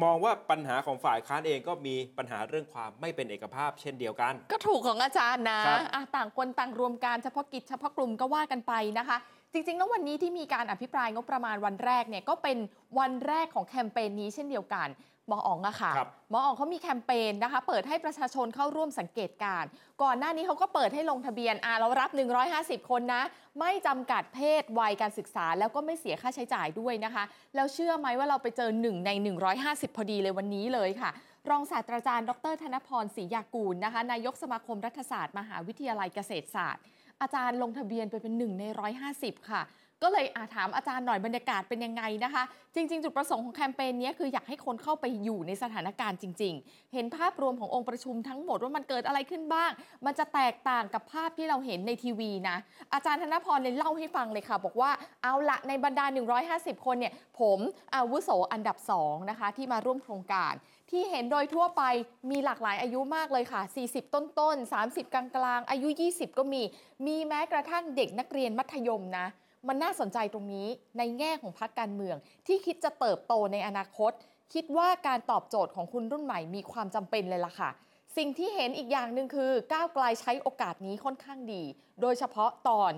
[0.04, 9.18] มองว่าปัญหาของฝ่ายค้านเองก็มีปัญหาเรื่องความไม่เป็นเอกภาพเช่นเดียวกัน ก็ถูกของอาจารย์นะครับอะต่างคนต่างรวมการเฉพาะกิจเฉพาะกลุ่มก็ว่ากันไปนะคะ
[9.54, 12.58] จริงๆ แล้ววันนี้ที่มีการอภิปรายงบประมาณวันแรกเนี่ยก็เป็น
[13.00, 14.88] วันแรกของแคมเปญนี้เช่นเดียวกัน
[15.30, 19.70] หมออ๋องอะค่ะครับหมออ๋องเขามีแคมเปญนะคะ เปิดให้ประชาชนเข้าร่วมสังเกตการณ์
[20.04, 22.10] ก่อนหน้านี้เขาก็เปิดให้ลงทะเบียนอ่าเรารับ
[22.50, 23.24] 150 คนนะ
[23.60, 27.24] ไม่จำกัดเพศวัยการศึกษา แล้วก็ไม่เสียค่าใช้จ่ายด้วยนะคะ
[27.56, 29.10] แล้วเชื่อไหมว่าเราไปเจอหนึ่งใน
[29.54, 31.10] 150 พอดีเลยวันนี้เลยค่ะ
[31.50, 36.84] รองศาสตราจารย์ ดร ธนพรศรียากูลนะคะนายกสมาคมรัฐศาสตร์ มหาวิทยาลัยเกษตรศาสตร์
[37.22, 38.64] อาจารย์ลงทะเบียนไปเป็นหนึ่งใน
[39.08, 39.62] 150 ค่ะ
[40.04, 42.44] ก็เลยอาถามอาจารย์หน่อยบรรยากาศเป็นยังไงนะคะ
[42.76, 49.72] จริง ๆ จุดประสงค์ของแคมเปญนี้คืออยากให้คนเข้าไปอยู่ในสถานการณ์จริง ๆ เห็นภาพรวมขององค์ประชุมทั้งหมดว่ามันเกิดอะไรขึ้นบ้าง
[50.06, 52.58] มันจะแตกต่างกับภาพที่เราเห็นในทีวีนะ
[52.94, 54.92] อาจารย์ธนพรเลยเล่าให้ฟังเลยค่ะ บอกว่า
[55.24, 56.06] เอาละในบรรดา
[56.46, 57.60] 150 คนเนี่ยผม
[57.96, 60.54] อาวุโสอันดับ2นะคะที่มาร่วมโครงการ
[60.92, 61.84] ที่เห็นโดยทั่วไป
[62.32, 66.62] มีหลากหลายอายุมากเลยค่ะ 40 ต้นต้นๆ30 กลางกลางอายุ 20 ก็มี
[67.06, 69.28] มีแม้กระทั่งเด็กนักเรียนมัธยมนะ
[69.68, 72.16] มันน่าสนใจตรงนี้ในแง่ของพรรคการเมือง
[72.48, 74.12] ที่คิดจะเติบโตในอนาคต
[74.54, 77.70] คิดว่าการตอบโจทย์ของคนรุ่นใหม่มีความจำเป็นเลยล่ะค่ะ
[78.18, 81.64] สิ่งที่เห็นอีกอย่างหนึ่งคือก้าวไกลใช้โอกาสนี้ค่อนข้างดี
[82.02, 82.92] โดยเฉพาะตอน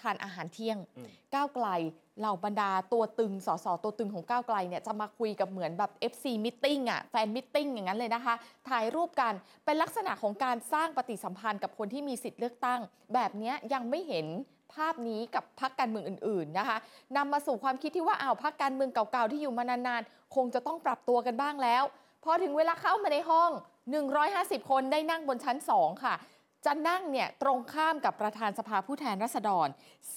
[0.00, 1.68] ทานอาหารเที่ยงอืมก้าวไกล
[2.18, 8.34] เหล่าบรรดาตัวตึงสสตัวตึงของก้าวไกลเนี่ยจะมาคุยกับเหมือนแบบ FC Meeting อะ fan meeting อย่างนั้นเลยนะคะ
[8.68, 9.32] ถ่ายรูปกัน
[9.64, 12.80] เป็นลักษณะของการสร้างปฏิสัมพันธ์กับคนที่มีสิทธิ์เลือกตั้ง
[13.14, 14.26] แบบเนี้ยยังไม่เห็น
[14.74, 16.76] ภาพนี้กับพรรคการเมืองอื่น ๆนะคะ
[17.16, 21.82] นำมาสู่ความคิดที่ว่าอ้าวพรรคการเมืองเก่าๆที่อยู่มานานๆ คงจะต้องปรับตัวกันบ้างแล้ว
[22.24, 23.50] พอถึงเวลาเข้ามาในห้อง
[24.10, 26.14] 150 คนได้นั่งบนชั้น 2 ค่ะ
[26.68, 29.68] จะนั่งเนี่ยตรงข้ามกับประธานสภาผู้แทนราษฎร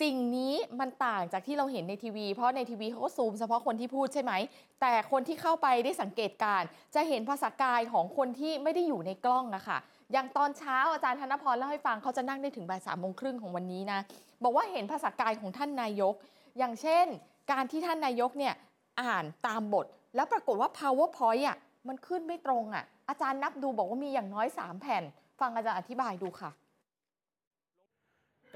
[0.02, 4.34] สิ่งนี้มันต่างจากที่เราเห็นในทีวี เพราะในทีวีเขาก็ซูมเฉพาะคนที่พูดใช่ไหม
[4.82, 6.64] แต่คนที่เข้าไปได้สังเกตการ
[6.96, 9.78] จะเห็นภาษากายของคนที่ไม่ได้อยู่ในกล้องอะค่ะ
[10.12, 14.00] อย่างตอนเช้าอาจารย์ธนพรเล่าให้ฟังเขาจะนั่งได้ถึงบ่ายสามโมงครึ่งของวันนี้นะ
[14.44, 16.14] บอกว่าเห็นภาษากายของท่านนายก
[16.58, 17.06] อย่างเช่น
[17.52, 18.54] การที่ท่านนายกเนี่ย
[19.02, 19.86] อ่านตามบท
[20.16, 25.04] แล้วปรากฏว่า powerpoint อะมันขึ้นไม่ตรงอะอาจารย์นับดูบอกว่ามีอย่างน้อย 3 แผ่น
[25.40, 26.52] ฟังอาจารย์อธิบายดูค่ะ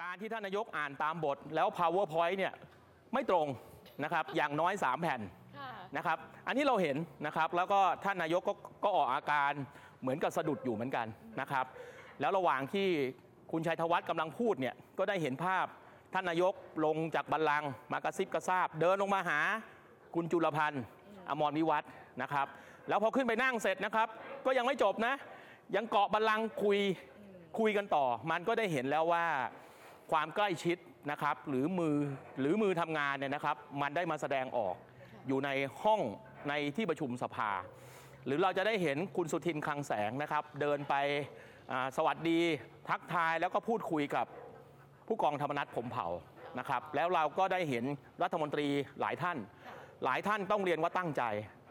[0.02, 2.54] การที่ท่านนายกอ่านตามบทแล้ว powerpoint เนี่ย
[3.14, 3.47] ไม่ตรง
[4.04, 5.22] นะครับอย่างน้อย 3 แผ่น
[5.97, 9.52] นะครับ อันนี้เราเห็นนะครับ แล้วก็ท่านนายกก็ก็ออกอาการ
[10.02, 11.08] เหมือนกับสะดุดอยู่เหมือนกัน
[11.41, 11.66] นะครับ
[12.20, 12.88] แล้วระหว่างที่
[13.52, 15.66] คุณชัยธวัฒน์กำลังพูดเนี่ยก็ได้เห็นภาพ
[16.14, 16.54] ท่านนายก
[16.86, 19.39] ลงจากบัลลังก์มากระซิบกระซาบ เดินลงมาหา
[20.16, 20.84] คุณจุลพันธ์
[21.30, 21.89] อมรวิวัฒน์
[22.22, 22.47] นะครับ
[22.89, 24.08] แล้วพอขึ้นไปนั่งเสร็จนะครับ
[24.45, 25.14] ก็ยังไม่จบนะ
[25.76, 26.80] ยังเกาะบัลลังก์คุย
[27.60, 29.26] คุยกันต่อ มันก็ได้เห็นแล้วว่า
[30.12, 30.78] ความใกล้ชิด
[31.12, 31.97] นะครับ หรือมือ
[32.39, 34.76] หรือมือทำงานเนี่ยนะครับ มันได้มาแสดงออก
[35.28, 35.49] อยู่ใน
[35.84, 36.02] ห้อง
[36.49, 37.52] ในที่ประชุมสภา
[38.26, 40.95] หรือเราจะได้เห็นคุณสุทินคลังแสงนะครับ เดินไป
[41.97, 42.39] สวัสดี
[42.89, 44.26] ทักทายแล้วก็พูดคุยกับ
[45.07, 46.07] ผู้กองธรรมนัฐผมเผ่า
[46.59, 47.86] นะครับ แล้วเราก็ได้เห็น
[48.24, 48.67] รัฐมนตรี
[49.01, 49.38] หลายท่าน
[50.05, 51.24] หลายท่านต้องเรียนว่าตั้งใจ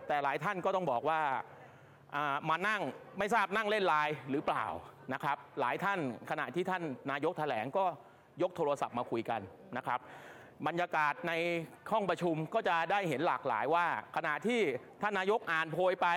[0.09, 1.21] แต่หลายท่านก็ต้องบอกว่า
[2.15, 2.83] อ่ามานั่ง
[3.19, 4.67] ไม่ทราบนั่งเล่นไลน์หรือเปล่า
[5.13, 5.99] นะครับ หลายท่าน
[6.31, 7.85] ขณะที่ท่านนายกแถลงก็
[8.43, 9.41] ยกโทรศัพท์มาคุยกัน
[9.77, 10.01] นะครับ
[10.67, 11.33] บรรยากาศใน
[11.91, 13.87] ห้องประชุมก็จะได้เห็นหลากหลายว่า
[14.17, 14.61] ขณะที่
[15.03, 16.09] ท่านนายกอ่านโพยไป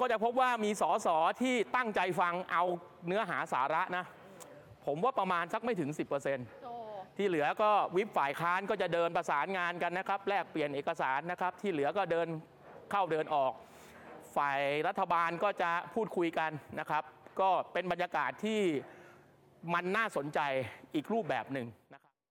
[0.00, 1.08] ก็จะพบว่ามีสส
[1.42, 2.64] ที่ตั้งใจฟังเอา
[3.06, 4.04] เนื้อหาสาระนะ
[4.86, 5.90] ผมว่าประมาณสักไม่ถึง
[6.54, 12.28] 10%ที่เหลือก็วิปฝ่ายค้านก็จะเดินประสานงานกันนะครับ แลกเปลี่ยนเอกสารนะครับ ที่เหลือก็เดิน
[12.90, 13.52] เข้าเดินออก
[14.36, 16.50] ฝ่ายรัฐบาลก็จะพูดคุยกัน
[16.80, 17.02] นะครับ
[17.40, 18.60] ก็เป็นบรรยากาศที่
[19.74, 20.40] มันน่าสนใจ
[20.94, 21.66] อีกรูปแบบหนึ่ง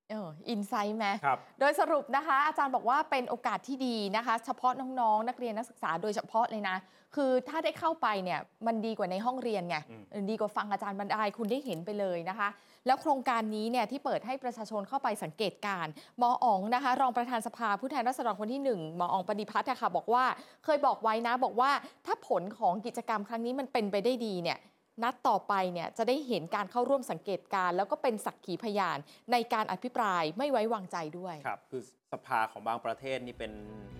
[0.10, 6.78] เอออินไซต์ไหมครับ โดยสรุปนะคะ อาจารย์บอกว่าเป็นโอกาสที่ดีนะคะ เฉพาะน้องๆ นักเรียนนักศึกษาโดยเฉพาะเลยนะ
[7.16, 12.50] คือถ้าได้เข้าไปเนี่ยมันดีกว่าในห้องเรียนไงอืมเออดีกว่าฟังอาจารย์บรรยายคุณได้เห็นไปเลยนะคะ
[12.86, 20.24] แล้วโครงการนี้เนี่ยที่เปิดให้ประชาชนเข้าไปสังเกตการณ์หมออ๋องนะคะ รองประธานสภาผู้แทนราษฎรคนที่หนึ่งหมออ๋องปฏิพัฒน์อะค่ะบอกว่า
[20.64, 21.72] เคยบอกไว้นะบอกว่า
[22.06, 24.58] ถ้าผลของกิจกรรมครั้งนี้มันเป็นไปได้ดีเนี่ย
[25.04, 28.98] นัดต่อไปเนี่ยจะได้เห็นการเข้าร่วมสังเกตการณ์แล้วก็เป็นสักขีพยาน
[29.32, 31.82] ในการอภิปรายไม่ไว้วางใจด้วยครับคือ
[32.14, 33.52] สภาของบางประเทศนี่เป็น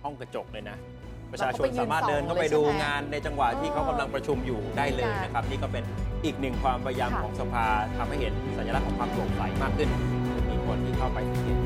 [0.02, 0.76] ห้องกระจกเลยนะ
[1.30, 5.84] ประเราชาก็ชไปนยืนสามารถเดินเข้าไปส่องเลยดูใช่ไหมงานในจังหวะที่เขากำลังประชุมอยู่ได้เลยค่ะนะครับ นี่ก็เป็น
[6.24, 7.64] อีกหนึ่งความพยายามค่ะของสภา
[7.96, 9.88] ทำให้เห็นสัญลักษณ์ของความโปร่งใสมากขึ้น
[10.50, 11.56] มีคนที่เข้าไปสังเกต